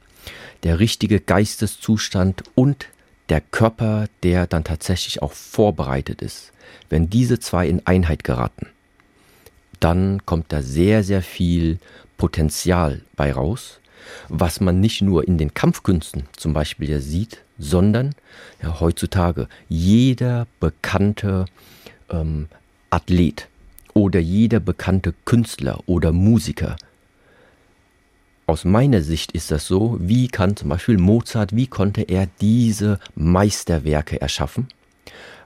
der 0.63 0.79
richtige 0.79 1.21
Geisteszustand 1.21 2.43
und 2.55 2.87
der 3.29 3.41
Körper, 3.41 4.07
der 4.23 4.47
dann 4.47 4.65
tatsächlich 4.65 5.23
auch 5.23 5.33
vorbereitet 5.33 6.23
ist, 6.23 6.53
wenn 6.89 7.11
diese 7.11 7.39
zwei 7.39 7.69
in 7.69 7.87
Einheit 7.87 8.25
geraten, 8.25 8.69
dann 9.81 10.25
kommt 10.27 10.53
da 10.53 10.63
sehr, 10.63 11.03
sehr 11.05 11.23
viel 11.23 11.79
Potenzial 12.17 13.03
bei 13.17 13.33
raus, 13.33 13.81
was 14.29 14.61
man 14.61 14.81
nicht 14.81 15.03
nur 15.03 15.27
in 15.27 15.39
den 15.39 15.55
Kampfkünsten 15.55 16.25
zum 16.37 16.53
Beispiel 16.53 16.91
ja 16.91 17.01
sieht, 17.01 17.43
sondern 17.59 18.15
ja, 18.63 18.81
heutzutage 18.81 19.49
jeder 19.69 20.47
bekannte 20.61 21.47
ähm, 22.11 22.49
Athlet 22.91 23.49
oder 23.95 24.21
jeder 24.21 24.61
bekannte 24.61 25.15
Künstler 25.25 25.81
oder 25.87 26.13
Musiker. 26.13 26.77
Aus 28.47 28.65
meiner 28.65 29.03
Sicht 29.03 29.33
ist 29.33 29.51
das 29.51 29.67
so, 29.67 29.99
wie 30.01 30.29
kann 30.29 30.57
zum 30.57 30.71
Beispiel 30.71 30.97
Mozart, 30.97 31.55
wie 31.55 31.67
konnte 31.67 32.03
er 32.03 32.29
diese 32.41 32.99
Meisterwerke 33.15 34.21
erschaffen? 34.21 34.69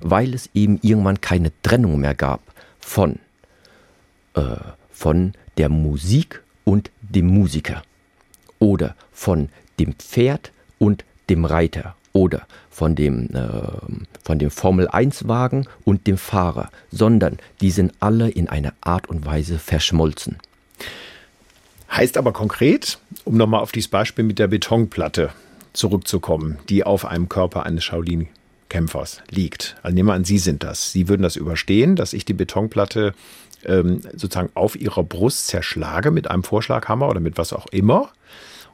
Weil 0.00 0.34
es 0.34 0.50
eben 0.54 0.78
irgendwann 0.82 1.20
keine 1.20 1.50
Trennung 1.62 1.98
mehr 1.98 2.14
gab 2.14 2.40
von, 2.78 3.18
äh, 4.34 4.56
von 4.90 5.32
der 5.58 5.68
Musik 5.68 6.42
und 6.64 6.90
dem 7.00 7.26
Musiker 7.26 7.82
oder 8.58 8.94
von 9.12 9.48
dem 9.78 9.94
Pferd 9.94 10.52
und 10.78 11.04
dem 11.28 11.44
Reiter 11.44 11.96
oder 12.12 12.46
von 12.70 12.94
dem, 12.94 13.30
äh, 13.34 13.48
von 14.22 14.38
dem 14.38 14.50
Formel-1-Wagen 14.50 15.66
und 15.84 16.06
dem 16.06 16.18
Fahrer, 16.18 16.70
sondern 16.90 17.38
die 17.60 17.70
sind 17.70 17.92
alle 18.00 18.28
in 18.28 18.48
einer 18.48 18.74
Art 18.80 19.08
und 19.08 19.24
Weise 19.24 19.58
verschmolzen. 19.58 20.38
Heißt 21.90 22.16
aber 22.16 22.32
konkret, 22.32 22.98
um 23.24 23.36
nochmal 23.36 23.60
auf 23.60 23.72
dieses 23.72 23.88
Beispiel 23.88 24.24
mit 24.24 24.38
der 24.38 24.46
Betonplatte 24.48 25.30
zurückzukommen, 25.72 26.58
die 26.68 26.84
auf 26.84 27.04
einem 27.04 27.28
Körper 27.28 27.66
eines 27.66 27.84
Shaolin-Kämpfers 27.84 29.22
liegt. 29.30 29.76
Also 29.82 29.94
nehmen 29.94 30.08
wir 30.08 30.14
an, 30.14 30.24
Sie 30.24 30.38
sind 30.38 30.62
das. 30.62 30.92
Sie 30.92 31.08
würden 31.08 31.22
das 31.22 31.36
überstehen, 31.36 31.96
dass 31.96 32.12
ich 32.12 32.24
die 32.24 32.34
Betonplatte 32.34 33.14
ähm, 33.64 34.00
sozusagen 34.12 34.50
auf 34.54 34.76
ihrer 34.76 35.02
Brust 35.02 35.48
zerschlage 35.48 36.10
mit 36.10 36.30
einem 36.30 36.42
Vorschlaghammer 36.42 37.08
oder 37.08 37.20
mit 37.20 37.38
was 37.38 37.52
auch 37.52 37.66
immer. 37.68 38.10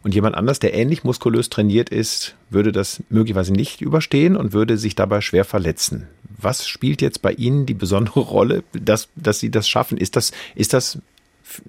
Und 0.03 0.14
jemand 0.14 0.36
anders, 0.36 0.61
der 0.61 0.74
ähnlich 0.74 1.05
muskulös 1.05 1.51
trainiert 1.51 1.91
ist, 1.91 2.34
würde 2.51 2.72
das 2.72 3.03
möglicherweise 3.09 3.53
nicht 3.53 3.80
überstehen 3.80 4.36
und 4.36 4.53
würde 4.53 4.78
sich 4.78 4.95
dabei 4.95 5.20
schwer 5.20 5.45
verletzen. 5.45 6.07
Was 6.36 6.68
spielt 6.68 7.03
jetzt 7.03 7.20
bei 7.20 7.32
Ihnen 7.32 7.66
die 7.66 7.74
besondere 7.74 8.20
Rolle, 8.20 8.62
dass, 8.72 9.09
dass 9.16 9.41
Sie 9.41 9.51
das 9.51 9.68
schaffen? 9.68 9.99
Ist 9.99 10.16
das, 10.16 10.30
ist 10.55 10.72
das, 10.72 10.99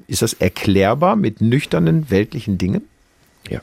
ist 0.08 0.22
das 0.22 0.34
erklärbar 0.34 1.16
mit 1.16 1.42
nüchternen 1.42 2.10
weltlichen 2.12 2.58
Dingen? 2.58 2.84
Ja. 3.50 3.62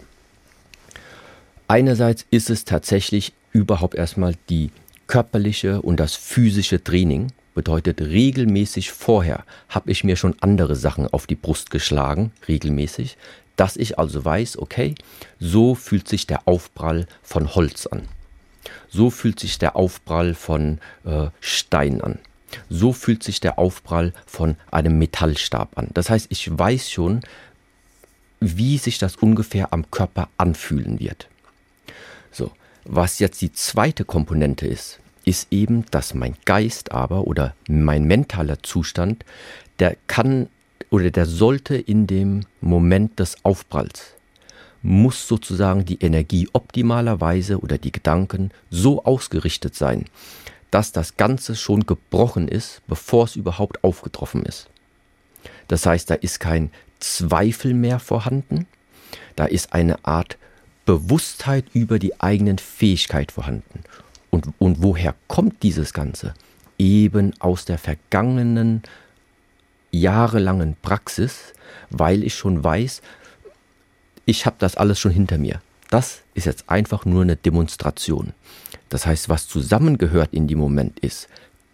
Einerseits 1.68 2.26
ist 2.30 2.50
es 2.50 2.64
tatsächlich 2.64 3.32
überhaupt 3.52 3.94
erstmal 3.94 4.34
die 4.50 4.70
körperliche 5.06 5.80
und 5.82 6.00
das 6.00 6.16
physische 6.16 6.82
Training 6.82 7.32
bedeutet 7.56 8.02
regelmäßig 8.02 8.92
vorher 8.92 9.44
habe 9.70 9.90
ich 9.90 10.04
mir 10.04 10.14
schon 10.16 10.36
andere 10.40 10.76
Sachen 10.76 11.08
auf 11.08 11.26
die 11.26 11.34
Brust 11.34 11.70
geschlagen, 11.70 12.30
regelmäßig, 12.46 13.16
dass 13.56 13.78
ich 13.78 13.98
also 13.98 14.24
weiß, 14.24 14.58
okay, 14.58 14.94
so 15.40 15.74
fühlt 15.74 16.06
sich 16.06 16.26
der 16.26 16.46
Aufprall 16.46 17.06
von 17.22 17.54
Holz 17.54 17.86
an. 17.86 18.02
So 18.88 19.08
fühlt 19.08 19.40
sich 19.40 19.58
der 19.58 19.74
Aufprall 19.74 20.34
von 20.34 20.78
äh, 21.04 21.28
Stein 21.40 22.02
an. 22.02 22.18
So 22.68 22.92
fühlt 22.92 23.22
sich 23.22 23.40
der 23.40 23.58
Aufprall 23.58 24.12
von 24.26 24.56
einem 24.70 24.98
Metallstab 24.98 25.78
an. 25.78 25.88
Das 25.94 26.10
heißt, 26.10 26.26
ich 26.28 26.56
weiß 26.56 26.90
schon, 26.90 27.22
wie 28.38 28.76
sich 28.76 28.98
das 28.98 29.16
ungefähr 29.16 29.72
am 29.72 29.90
Körper 29.90 30.28
anfühlen 30.36 31.00
wird. 31.00 31.26
So, 32.30 32.52
was 32.84 33.18
jetzt 33.18 33.40
die 33.40 33.52
zweite 33.52 34.04
Komponente 34.04 34.66
ist, 34.66 35.00
ist 35.26 35.48
eben, 35.50 35.84
dass 35.90 36.14
mein 36.14 36.36
Geist 36.46 36.92
aber 36.92 37.26
oder 37.26 37.54
mein 37.68 38.04
mentaler 38.04 38.62
Zustand, 38.62 39.24
der 39.78 39.96
kann 40.06 40.48
oder 40.88 41.10
der 41.10 41.26
sollte 41.26 41.76
in 41.76 42.06
dem 42.06 42.46
Moment 42.62 43.18
des 43.18 43.44
Aufpralls, 43.44 44.14
muss 44.82 45.26
sozusagen 45.26 45.84
die 45.84 46.00
Energie 46.00 46.48
optimalerweise 46.52 47.58
oder 47.58 47.76
die 47.76 47.92
Gedanken 47.92 48.52
so 48.70 49.04
ausgerichtet 49.04 49.74
sein, 49.74 50.06
dass 50.70 50.92
das 50.92 51.16
Ganze 51.16 51.56
schon 51.56 51.86
gebrochen 51.86 52.46
ist, 52.46 52.82
bevor 52.86 53.24
es 53.24 53.36
überhaupt 53.36 53.82
aufgetroffen 53.82 54.44
ist. 54.44 54.68
Das 55.66 55.86
heißt, 55.86 56.08
da 56.08 56.14
ist 56.14 56.38
kein 56.38 56.70
Zweifel 57.00 57.74
mehr 57.74 57.98
vorhanden, 57.98 58.66
da 59.34 59.46
ist 59.46 59.72
eine 59.72 60.04
Art 60.04 60.38
Bewusstheit 60.84 61.64
über 61.72 61.98
die 61.98 62.20
eigenen 62.20 62.58
Fähigkeit 62.58 63.32
vorhanden. 63.32 63.82
Und, 64.36 64.52
und 64.58 64.82
woher 64.82 65.14
kommt 65.28 65.62
dieses 65.62 65.94
Ganze? 65.94 66.34
Eben 66.78 67.32
aus 67.40 67.64
der 67.64 67.78
vergangenen 67.78 68.82
jahrelangen 69.90 70.76
Praxis, 70.82 71.54
weil 71.88 72.22
ich 72.22 72.34
schon 72.34 72.62
weiß, 72.62 73.00
ich 74.26 74.44
habe 74.44 74.56
das 74.58 74.76
alles 74.76 75.00
schon 75.00 75.12
hinter 75.12 75.38
mir. 75.38 75.62
Das 75.88 76.20
ist 76.34 76.44
jetzt 76.44 76.68
einfach 76.68 77.06
nur 77.06 77.22
eine 77.22 77.36
Demonstration. 77.36 78.34
Das 78.90 79.06
heißt, 79.06 79.30
was 79.30 79.48
zusammengehört 79.48 80.34
in 80.34 80.48
dem 80.48 80.58
Moment 80.58 81.00
ist 81.00 81.28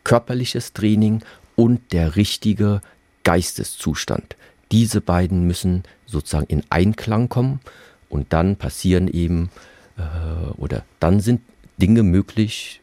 körperliches 0.05 0.73
Training 0.73 1.25
und 1.57 1.93
der 1.93 2.15
richtige 2.15 2.81
Geisteszustand. 3.25 4.37
Diese 4.71 5.01
beiden 5.01 5.47
müssen 5.49 5.83
sozusagen 6.07 6.47
in 6.47 6.63
Einklang 6.71 7.29
kommen 7.29 7.61
und 8.09 8.33
dann 8.33 8.57
passieren 8.57 9.09
eben 9.09 9.51
äh, 9.97 10.51
oder 10.57 10.85
dann 11.01 11.21
sind 11.21 11.41
Dinge 11.79 12.03
möglich, 12.03 12.81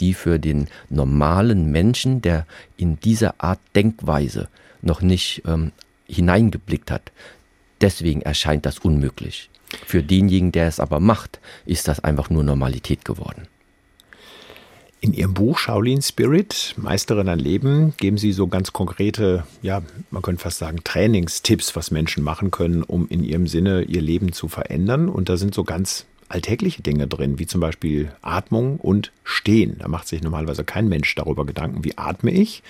die 0.00 0.14
für 0.14 0.38
den 0.38 0.68
normalen 0.88 1.70
Menschen, 1.70 2.22
der 2.22 2.46
in 2.76 2.98
dieser 3.00 3.34
Art 3.38 3.60
Denkweise 3.74 4.48
noch 4.82 5.02
nicht 5.02 5.42
ähm, 5.46 5.72
hineingeblickt 6.06 6.90
hat, 6.90 7.12
deswegen 7.80 8.22
erscheint 8.22 8.66
das 8.66 8.78
unmöglich. 8.78 9.50
Für 9.86 10.02
denjenigen, 10.02 10.52
der 10.52 10.66
es 10.66 10.80
aber 10.80 11.00
macht, 11.00 11.38
ist 11.64 11.86
das 11.86 12.00
einfach 12.00 12.30
nur 12.30 12.42
Normalität 12.42 13.04
geworden. 13.04 13.46
In 15.02 15.14
Ihrem 15.14 15.32
Buch 15.32 15.56
Shaolin 15.56 16.02
Spirit, 16.02 16.74
Meisterin 16.76 17.30
an 17.30 17.38
Leben, 17.38 17.94
geben 17.96 18.18
Sie 18.18 18.32
so 18.32 18.48
ganz 18.48 18.74
konkrete, 18.74 19.44
ja, 19.62 19.80
man 20.10 20.20
könnte 20.20 20.42
fast 20.42 20.58
sagen, 20.58 20.80
Trainingstipps, 20.84 21.74
was 21.74 21.90
Menschen 21.90 22.22
machen 22.22 22.50
können, 22.50 22.82
um 22.82 23.08
in 23.08 23.24
ihrem 23.24 23.46
Sinne 23.46 23.82
ihr 23.82 24.02
Leben 24.02 24.32
zu 24.32 24.48
verändern. 24.48 25.08
Und 25.08 25.30
da 25.30 25.38
sind 25.38 25.54
so 25.54 25.64
ganz 25.64 26.04
alltägliche 26.30 26.82
Dinge 26.82 27.06
drin, 27.06 27.38
wie 27.38 27.46
zum 27.46 27.60
Beispiel 27.60 28.12
Atmung 28.22 28.76
und 28.76 29.12
Stehen. 29.24 29.76
Da 29.78 29.88
macht 29.88 30.08
sich 30.08 30.22
normalerweise 30.22 30.64
kein 30.64 30.88
Mensch 30.88 31.14
darüber 31.14 31.44
Gedanken, 31.44 31.84
wie 31.84 31.98
atme 31.98 32.30
ich 32.30 32.62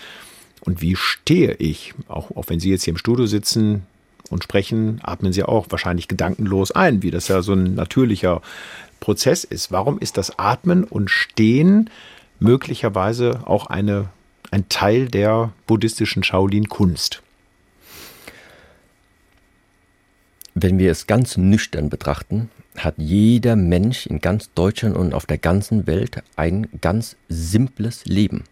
und 0.60 0.80
wie 0.80 0.96
stehe 0.96 1.54
ich. 1.54 1.94
Auch, 2.08 2.30
auch 2.36 2.44
wenn 2.48 2.60
Sie 2.60 2.70
jetzt 2.70 2.84
hier 2.84 2.92
im 2.92 2.98
Studio 2.98 3.26
sitzen 3.26 3.86
und 4.30 4.44
sprechen, 4.44 5.00
atmen 5.02 5.32
Sie 5.32 5.42
auch 5.42 5.66
wahrscheinlich 5.70 6.08
gedankenlos 6.08 6.70
ein, 6.70 7.02
wie 7.02 7.10
das 7.10 7.28
ja 7.28 7.42
so 7.42 7.52
ein 7.52 7.74
natürlicher 7.74 8.42
Prozess 8.98 9.44
ist. 9.44 9.70
Warum 9.72 9.98
ist 9.98 10.16
das 10.16 10.38
Atmen 10.38 10.84
und 10.84 11.10
Stehen 11.10 11.90
möglicherweise 12.40 13.42
auch 13.44 13.66
eine, 13.66 14.08
ein 14.50 14.68
Teil 14.68 15.06
der 15.08 15.52
buddhistischen 15.66 16.24
Shaolin-Kunst. 16.24 17.22
Wenn 20.54 20.78
wir 20.78 20.90
es 20.90 21.06
ganz 21.06 21.36
nüchtern 21.36 21.90
betrachten, 21.90 22.50
hat 22.84 22.94
jeder 22.98 23.56
Mensch 23.56 24.06
in 24.06 24.20
ganz 24.20 24.52
Deutschland 24.54 24.96
und 24.96 25.14
auf 25.14 25.26
der 25.26 25.38
ganzen 25.38 25.86
Welt 25.86 26.22
ein 26.36 26.68
ganz 26.80 27.16
simples 27.28 28.04
Leben. 28.04 28.44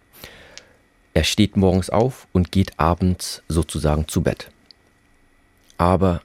Er 1.14 1.24
steht 1.24 1.56
morgens 1.56 1.90
auf 1.90 2.28
und 2.32 2.52
geht 2.52 2.78
abends 2.78 3.42
sozusagen 3.48 4.06
zu 4.08 4.22
Bett. 4.22 4.50
Aber 5.76 6.22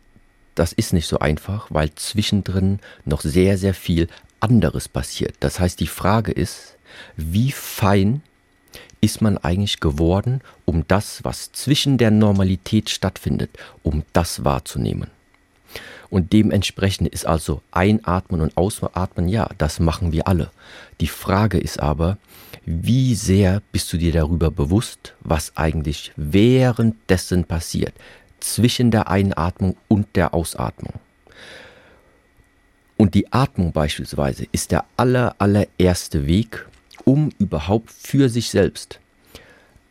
das 0.55 0.73
ist 0.73 0.93
nicht 0.93 1.07
so 1.07 1.19
einfach, 1.19 1.67
weil 1.69 1.93
zwischendrin 1.95 2.79
noch 3.05 3.21
sehr, 3.21 3.57
sehr 3.57 3.73
viel 3.73 4.07
anderes 4.39 4.87
passiert. 4.87 5.35
Das 5.39 5.59
heißt, 5.59 5.79
die 5.79 5.87
Frage 5.87 6.31
ist, 6.31 6.75
wie 7.15 7.51
fein 7.51 8.21
ist 9.01 9.21
man 9.21 9.37
eigentlich 9.37 9.79
geworden, 9.79 10.41
um 10.65 10.85
das, 10.87 11.23
was 11.23 11.51
zwischen 11.51 11.97
der 11.97 12.11
Normalität 12.11 12.89
stattfindet, 12.89 13.49
um 13.81 14.03
das 14.13 14.45
wahrzunehmen. 14.45 15.09
Und 16.13 16.31
dementsprechend 16.31 17.07
ist 17.07 17.25
also 17.25 17.63
Einatmen 17.71 18.39
und 18.39 18.55
Ausatmen, 18.55 19.27
ja, 19.27 19.49
das 19.57 19.79
machen 19.79 20.11
wir 20.11 20.27
alle. 20.27 20.51
Die 21.01 21.07
Frage 21.07 21.57
ist 21.57 21.79
aber, 21.79 22.19
wie 22.65 23.15
sehr 23.15 23.63
bist 23.71 23.91
du 23.91 23.97
dir 23.97 24.11
darüber 24.11 24.51
bewusst, 24.51 25.15
was 25.21 25.57
eigentlich 25.57 26.11
währenddessen 26.15 27.45
passiert, 27.45 27.95
zwischen 28.39 28.91
der 28.91 29.09
Einatmung 29.09 29.75
und 29.87 30.05
der 30.15 30.35
Ausatmung. 30.35 30.93
Und 32.95 33.15
die 33.15 33.33
Atmung 33.33 33.71
beispielsweise 33.71 34.45
ist 34.51 34.69
der 34.69 34.85
aller, 34.95 35.33
allererste 35.39 36.27
Weg, 36.27 36.67
um 37.05 37.31
überhaupt 37.39 37.89
für 37.89 38.29
sich 38.29 38.51
selbst 38.51 38.99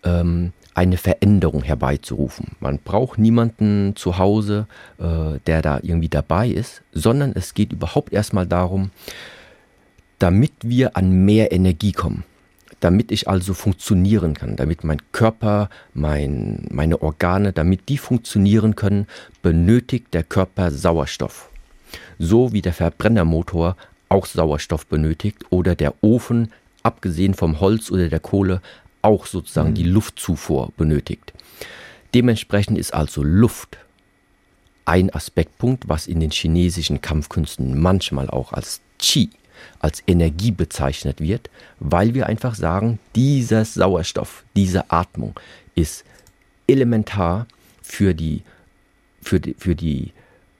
ähm, 0.05 0.53
eine 0.75 0.97
Veränderung 0.97 1.63
herbeizurufen. 1.63 2.57
Man 2.61 2.79
braucht 2.79 3.19
niemanden 3.19 3.95
zu 3.97 4.19
Hause, 4.19 4.67
äh, 4.99 5.39
der 5.47 5.63
da 5.63 5.81
irgendwie 5.83 6.09
dabei 6.09 6.49
ist, 6.49 6.83
sondern 6.93 7.33
es 7.35 7.55
geht 7.55 7.73
überhaupt 7.73 8.13
erstmal 8.13 8.47
darum, 8.47 8.91
damit 10.19 10.53
wir 10.63 10.97
an 10.97 11.25
mehr 11.25 11.53
Energie 11.53 11.93
kommen, 11.93 12.25
damit 12.81 13.13
ich 13.13 13.29
also 13.29 13.55
funktionieren 13.55 14.35
kann, 14.35 14.57
damit 14.57 14.85
mein 14.85 14.99
Körper, 15.13 15.69
mein, 15.95 16.67
meine 16.71 17.03
Organe, 17.03 17.53
damit 17.53 17.89
die 17.89 17.99
funktionieren 17.99 18.77
können, 18.77 19.07
benötigt 19.43 20.15
der 20.15 20.23
Körper 20.23 20.71
Sauerstoff. 20.71 21.51
So 22.19 22.53
wie 22.53 22.63
der 22.63 22.73
Verbrennermotor 22.73 23.77
auch 24.09 24.27
Sauerstoff 24.27 24.87
benötigt 24.87 25.45
oder 25.51 25.75
der 25.75 25.95
Ofen 26.03 26.53
abgesehen 26.83 27.35
vom 27.35 27.61
Holz 27.61 27.91
oder 27.91 28.09
der 28.09 28.21
Kohle, 28.21 28.61
auch 29.03 29.27
sozusagen 29.27 29.71
mhm. 29.71 29.75
die 29.75 29.85
Luftzufuhr 29.85 30.73
benötigt. 30.77 31.33
Dementsprechend 32.15 32.79
ist 32.79 32.95
also 32.95 33.23
Luft 33.23 33.79
ein 34.85 35.15
Aspektpunkt, 35.15 35.89
was 35.89 36.07
in 36.07 36.21
den 36.21 36.31
chinesischen 36.31 37.01
Kampfkünsten 37.01 37.81
manchmal 37.81 38.29
auch 38.29 38.53
als 38.53 38.81
Qi, 38.99 39.31
als 39.79 40.03
Energie 40.07 40.51
bezeichnet 40.51 41.21
wird, 41.21 41.51
weil 41.79 42.15
wir 42.15 42.27
einfach 42.27 42.55
sagen, 42.55 42.99
dieser 43.15 43.65
Sauerstoff, 43.65 44.45
diese 44.57 44.91
Atmung 44.91 45.39
ist 45.75 46.05
elementar 46.67 47.47
für 47.83 48.15
die, 48.15 48.43
für 49.23 49.41
die, 49.41 49.55
für 49.55 49.75
die 49.75 50.13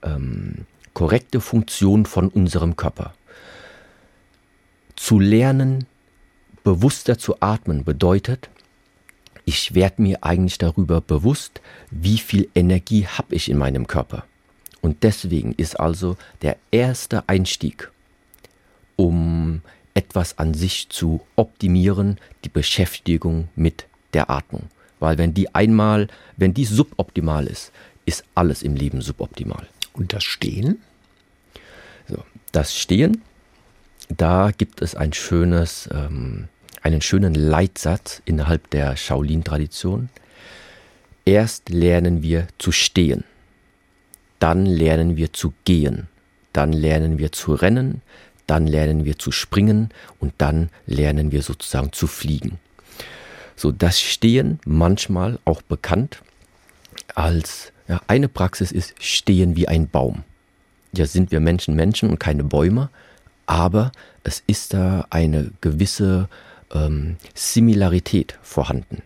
ähm, 0.03 0.65
korrekte 0.93 1.41
Funktion 1.41 2.05
von 2.05 2.29
unserem 2.29 2.75
Körper. 2.75 3.13
Zu 4.95 5.19
lernen, 5.19 5.85
bewusster 6.63 7.17
zu 7.17 7.41
atmen 7.41 7.83
bedeutet, 7.83 8.49
ich 9.45 9.75
werde 9.75 10.01
mir 10.01 10.23
eigentlich 10.23 10.57
darüber 10.57 11.01
bewusst, 11.01 11.61
wie 11.91 12.17
viel 12.17 12.49
Energie 12.55 13.05
habe 13.07 13.35
ich 13.35 13.49
in 13.49 13.57
meinem 13.57 13.87
Körper. 13.87 14.23
Und 14.81 15.03
deswegen 15.03 15.53
ist 15.53 15.79
also 15.79 16.17
der 16.41 16.57
erste 16.71 17.27
Einstieg, 17.27 17.91
um 18.95 19.61
etwas 19.93 20.37
an 20.37 20.53
sich 20.53 20.89
zu 20.89 21.21
optimieren, 21.35 22.17
die 22.43 22.49
Beschäftigung 22.49 23.49
mit 23.55 23.85
der 24.13 24.29
Atmung. 24.29 24.63
Weil 24.99 25.17
wenn 25.17 25.33
die 25.33 25.53
einmal, 25.53 26.07
wenn 26.37 26.53
die 26.53 26.65
suboptimal 26.65 27.47
ist, 27.47 27.71
ist 28.05 28.23
alles 28.35 28.63
im 28.63 28.75
Leben 28.75 29.01
suboptimal. 29.01 29.67
Und 29.93 30.13
das 30.13 30.23
Stehen? 30.23 30.81
So, 32.07 32.23
das 32.51 32.75
Stehen, 32.75 33.21
da 34.09 34.51
gibt 34.51 34.81
es 34.81 34.95
ein 34.95 35.13
schönes 35.13 35.89
ähm, 35.93 36.47
einen 36.83 37.01
schönen 37.01 37.33
Leitsatz 37.33 38.21
innerhalb 38.25 38.69
der 38.69 38.95
Shaolin-Tradition. 38.95 40.09
Erst 41.25 41.69
lernen 41.69 42.21
wir 42.21 42.47
zu 42.57 42.71
stehen, 42.71 43.23
dann 44.39 44.65
lernen 44.65 45.15
wir 45.15 45.31
zu 45.31 45.53
gehen, 45.63 46.07
dann 46.51 46.73
lernen 46.73 47.17
wir 47.17 47.31
zu 47.31 47.53
rennen, 47.53 48.01
dann 48.45 48.67
lernen 48.67 49.05
wir 49.05 49.17
zu 49.17 49.31
springen 49.31 49.89
und 50.19 50.33
dann 50.37 50.69
lernen 50.85 51.31
wir 51.31 51.41
sozusagen 51.41 51.93
zu 51.93 52.07
fliegen. 52.07 52.59
So, 53.55 53.71
das 53.71 54.01
Stehen 54.01 54.59
manchmal 54.65 55.39
auch 55.45 55.61
bekannt 55.61 56.21
als 57.15 57.71
ja, 57.87 58.01
eine 58.07 58.27
Praxis 58.27 58.71
ist 58.71 58.93
Stehen 58.99 59.55
wie 59.55 59.67
ein 59.69 59.87
Baum. 59.87 60.23
Ja, 60.95 61.05
sind 61.05 61.31
wir 61.31 61.39
Menschen 61.39 61.75
Menschen 61.75 62.09
und 62.09 62.19
keine 62.19 62.43
Bäume, 62.43 62.89
aber 63.45 63.91
es 64.23 64.43
ist 64.47 64.73
da 64.73 65.07
eine 65.09 65.51
gewisse 65.61 66.27
ähm, 66.73 67.17
Similarität 67.33 68.37
vorhanden. 68.41 69.01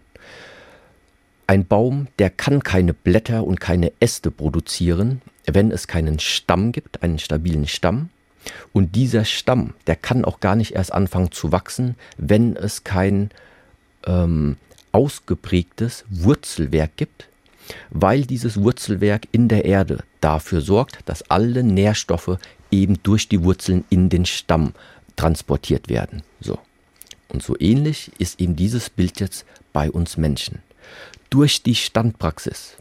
Ein 1.45 1.65
Baum, 1.65 2.07
der 2.19 2.29
kann 2.29 2.63
keine 2.63 2.93
Blätter 2.93 3.45
und 3.45 3.59
keine 3.59 3.93
Äste 3.99 4.31
produzieren, 4.31 5.21
wenn 5.45 5.71
es 5.71 5.87
keinen 5.87 6.19
Stamm 6.19 6.73
gibt, 6.73 7.03
einen 7.03 7.19
stabilen 7.19 7.67
Stamm. 7.67 8.09
Und 8.73 8.95
dieser 8.95 9.25
Stamm, 9.25 9.73
der 9.87 9.95
kann 9.95 10.25
auch 10.25 10.39
gar 10.39 10.55
nicht 10.55 10.73
erst 10.73 10.93
anfangen 10.93 11.31
zu 11.31 11.51
wachsen, 11.51 11.95
wenn 12.17 12.55
es 12.55 12.83
kein 12.83 13.29
ähm, 14.05 14.57
ausgeprägtes 14.91 16.05
Wurzelwerk 16.09 16.97
gibt, 16.97 17.27
weil 17.89 18.25
dieses 18.25 18.61
Wurzelwerk 18.61 19.27
in 19.31 19.47
der 19.47 19.65
Erde 19.65 20.03
dafür 20.21 20.61
sorgt, 20.61 20.99
dass 21.05 21.29
alle 21.29 21.63
Nährstoffe 21.63 22.37
eben 22.71 23.01
durch 23.03 23.29
die 23.29 23.43
Wurzeln 23.43 23.85
in 23.89 24.09
den 24.09 24.25
Stamm 24.25 24.73
transportiert 25.15 25.89
werden. 25.89 26.23
So. 26.39 26.59
Und 27.29 27.43
so 27.43 27.55
ähnlich 27.59 28.11
ist 28.19 28.39
eben 28.39 28.55
dieses 28.55 28.89
Bild 28.89 29.19
jetzt 29.19 29.45
bei 29.73 29.91
uns 29.91 30.17
Menschen. 30.17 30.59
Durch 31.29 31.61
die 31.61 31.75
Standpraxis 31.75 32.77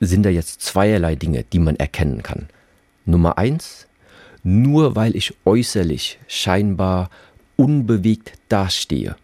sind 0.00 0.24
da 0.24 0.30
jetzt 0.30 0.60
zweierlei 0.60 1.16
Dinge, 1.16 1.44
die 1.44 1.58
man 1.58 1.76
erkennen 1.76 2.22
kann. 2.22 2.48
Nummer 3.06 3.38
eins, 3.38 3.86
nur 4.42 4.94
weil 4.94 5.16
ich 5.16 5.34
äußerlich 5.44 6.18
scheinbar 6.28 7.10
unbewegt 7.56 8.34
dastehe, 8.48 9.16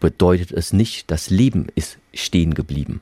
bedeutet 0.00 0.52
es 0.52 0.72
nicht, 0.72 1.10
das 1.10 1.30
Leben 1.30 1.66
ist 1.74 1.98
stehen 2.14 2.54
geblieben, 2.54 3.00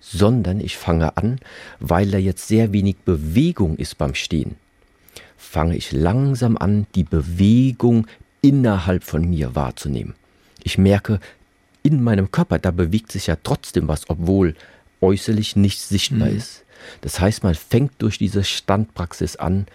sondern 0.00 0.60
ich 0.60 0.76
fange 0.76 1.16
an, 1.16 1.38
weil 1.80 2.10
da 2.10 2.18
jetzt 2.18 2.46
sehr 2.48 2.72
wenig 2.72 2.96
Bewegung 3.04 3.76
ist 3.76 3.98
beim 3.98 4.14
Stehen, 4.14 4.56
fange 5.36 5.76
ich 5.76 5.92
langsam 5.92 6.56
an, 6.56 6.86
die 6.94 7.04
Bewegung 7.04 8.06
innerhalb 8.42 9.04
von 9.04 9.28
mir 9.28 9.54
wahrzunehmen. 9.54 10.14
Ich 10.62 10.76
merke, 10.76 11.20
in 11.82 12.02
meinem 12.02 12.30
Körper, 12.30 12.58
da 12.58 12.70
bewegt 12.70 13.10
sich 13.10 13.26
ja 13.28 13.36
trotzdem 13.42 13.88
was, 13.88 14.08
obwohl 14.08 14.54
äußerlich 15.00 15.56
nicht 15.56 15.80
sichtbar 15.80 16.28
mhm. 16.28 16.36
ist. 16.36 16.64
Das 17.00 17.20
heißt, 17.20 17.42
man 17.42 17.54
fängt 17.54 17.92
durch 17.98 18.18
diese 18.18 18.44
Standpraxis 18.44 19.36
an, 19.36 19.66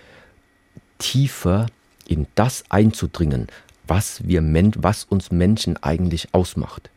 tiefer 0.99 1.67
in 2.07 2.27
das 2.35 2.63
einzudringen, 2.69 3.47
was 3.87 4.25
wir, 4.27 4.41
was 4.77 5.05
uns 5.05 5.31
Menschen 5.31 5.81
eigentlich 5.81 6.33
ausmacht. 6.33 6.89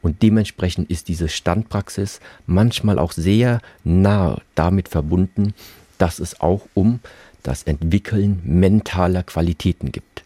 Und 0.00 0.22
dementsprechend 0.22 0.90
ist 0.90 1.08
diese 1.08 1.28
Standpraxis 1.28 2.20
manchmal 2.46 2.98
auch 2.98 3.12
sehr 3.12 3.60
nah 3.84 4.40
damit 4.54 4.88
verbunden, 4.88 5.54
dass 5.98 6.18
es 6.18 6.40
auch 6.40 6.66
um 6.74 7.00
das 7.42 7.62
Entwickeln 7.62 8.40
mentaler 8.44 9.22
Qualitäten 9.22 9.92
gibt. 9.92 10.24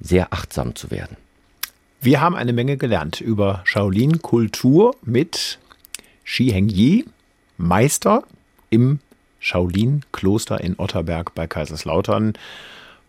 Sehr 0.00 0.32
achtsam 0.32 0.74
zu 0.74 0.90
werden. 0.90 1.16
Wir 2.00 2.20
haben 2.20 2.36
eine 2.36 2.52
Menge 2.52 2.76
gelernt 2.76 3.20
über 3.20 3.62
Shaolin-Kultur 3.64 4.94
mit 5.02 5.58
Shi 6.22 6.50
Hengyi, 6.50 7.04
Meister 7.56 8.22
im 8.70 9.00
Shaolin-Kloster 9.40 10.60
in 10.60 10.78
Otterberg 10.78 11.34
bei 11.34 11.46
Kaiserslautern 11.46 12.34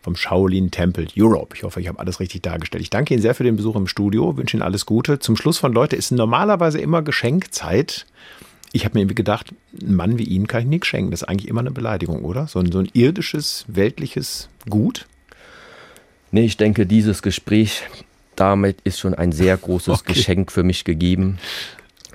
vom 0.02 0.16
Shaolin 0.16 0.70
Temple 0.70 1.06
Europe. 1.16 1.54
Ich 1.56 1.62
hoffe, 1.62 1.80
ich 1.80 1.88
habe 1.88 1.98
alles 1.98 2.20
richtig 2.20 2.42
dargestellt. 2.42 2.82
Ich 2.82 2.90
danke 2.90 3.14
Ihnen 3.14 3.22
sehr 3.22 3.34
für 3.34 3.44
den 3.44 3.56
Besuch 3.56 3.76
im 3.76 3.86
Studio, 3.86 4.36
wünsche 4.36 4.56
Ihnen 4.56 4.62
alles 4.62 4.86
Gute. 4.86 5.18
Zum 5.18 5.36
Schluss 5.36 5.58
von 5.58 5.72
Leute 5.72 5.96
ist 5.96 6.10
normalerweise 6.10 6.80
immer 6.80 7.02
Geschenkzeit. 7.02 8.06
Ich 8.72 8.84
habe 8.84 8.98
mir 8.98 9.06
gedacht, 9.06 9.52
ein 9.80 9.94
Mann 9.94 10.18
wie 10.18 10.24
Ihnen 10.24 10.46
kann 10.46 10.62
ich 10.62 10.68
nichts 10.68 10.86
schenken. 10.86 11.10
Das 11.10 11.22
ist 11.22 11.28
eigentlich 11.28 11.48
immer 11.48 11.60
eine 11.60 11.72
Beleidigung, 11.72 12.24
oder? 12.24 12.46
So 12.46 12.60
ein, 12.60 12.72
so 12.72 12.78
ein 12.78 12.88
irdisches, 12.92 13.64
weltliches 13.68 14.48
Gut. 14.68 15.06
Nee, 16.30 16.44
ich 16.44 16.56
denke, 16.56 16.86
dieses 16.86 17.22
Gespräch 17.22 17.82
damit 18.36 18.80
ist 18.84 18.98
schon 18.98 19.14
ein 19.14 19.32
sehr 19.32 19.56
großes 19.56 20.00
okay. 20.00 20.14
Geschenk 20.14 20.52
für 20.52 20.62
mich 20.62 20.84
gegeben, 20.84 21.38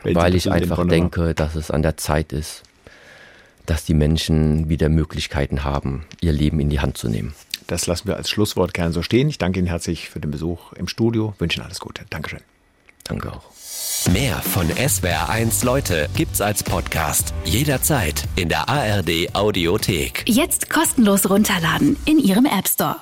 weil 0.03 0.35
ich 0.35 0.51
einfach 0.51 0.87
denke, 0.87 1.33
dass 1.35 1.55
es 1.55 1.69
an 1.69 1.81
der 1.81 1.97
Zeit 1.97 2.33
ist, 2.33 2.63
dass 3.65 3.85
die 3.85 3.93
Menschen 3.93 4.69
wieder 4.69 4.89
Möglichkeiten 4.89 5.63
haben, 5.63 6.05
ihr 6.21 6.31
Leben 6.31 6.59
in 6.59 6.69
die 6.69 6.79
Hand 6.79 6.97
zu 6.97 7.09
nehmen. 7.09 7.35
Das 7.67 7.87
lassen 7.87 8.07
wir 8.07 8.15
als 8.15 8.29
Schlusswort 8.29 8.73
gern 8.73 8.91
so 8.91 9.01
stehen. 9.01 9.27
Ich 9.27 9.37
danke 9.37 9.59
Ihnen 9.59 9.67
herzlich 9.67 10.09
für 10.09 10.19
den 10.19 10.31
Besuch 10.31 10.73
im 10.73 10.87
Studio. 10.87 11.33
Wünsche 11.39 11.59
Ihnen 11.59 11.65
alles 11.65 11.79
Gute. 11.79 12.03
Dankeschön. 12.09 12.41
Danke 13.03 13.31
auch. 13.31 13.43
Mehr 14.11 14.35
von 14.37 14.67
SWR1 14.69 15.65
Leute 15.65 16.07
gibt's 16.15 16.41
als 16.41 16.63
Podcast. 16.63 17.33
Jederzeit 17.43 18.23
in 18.35 18.49
der 18.49 18.69
ARD 18.69 19.33
Audiothek. 19.33 20.23
Jetzt 20.27 20.69
kostenlos 20.69 21.29
runterladen 21.29 21.97
in 22.05 22.19
Ihrem 22.19 22.45
App 22.45 22.67
Store. 22.67 22.97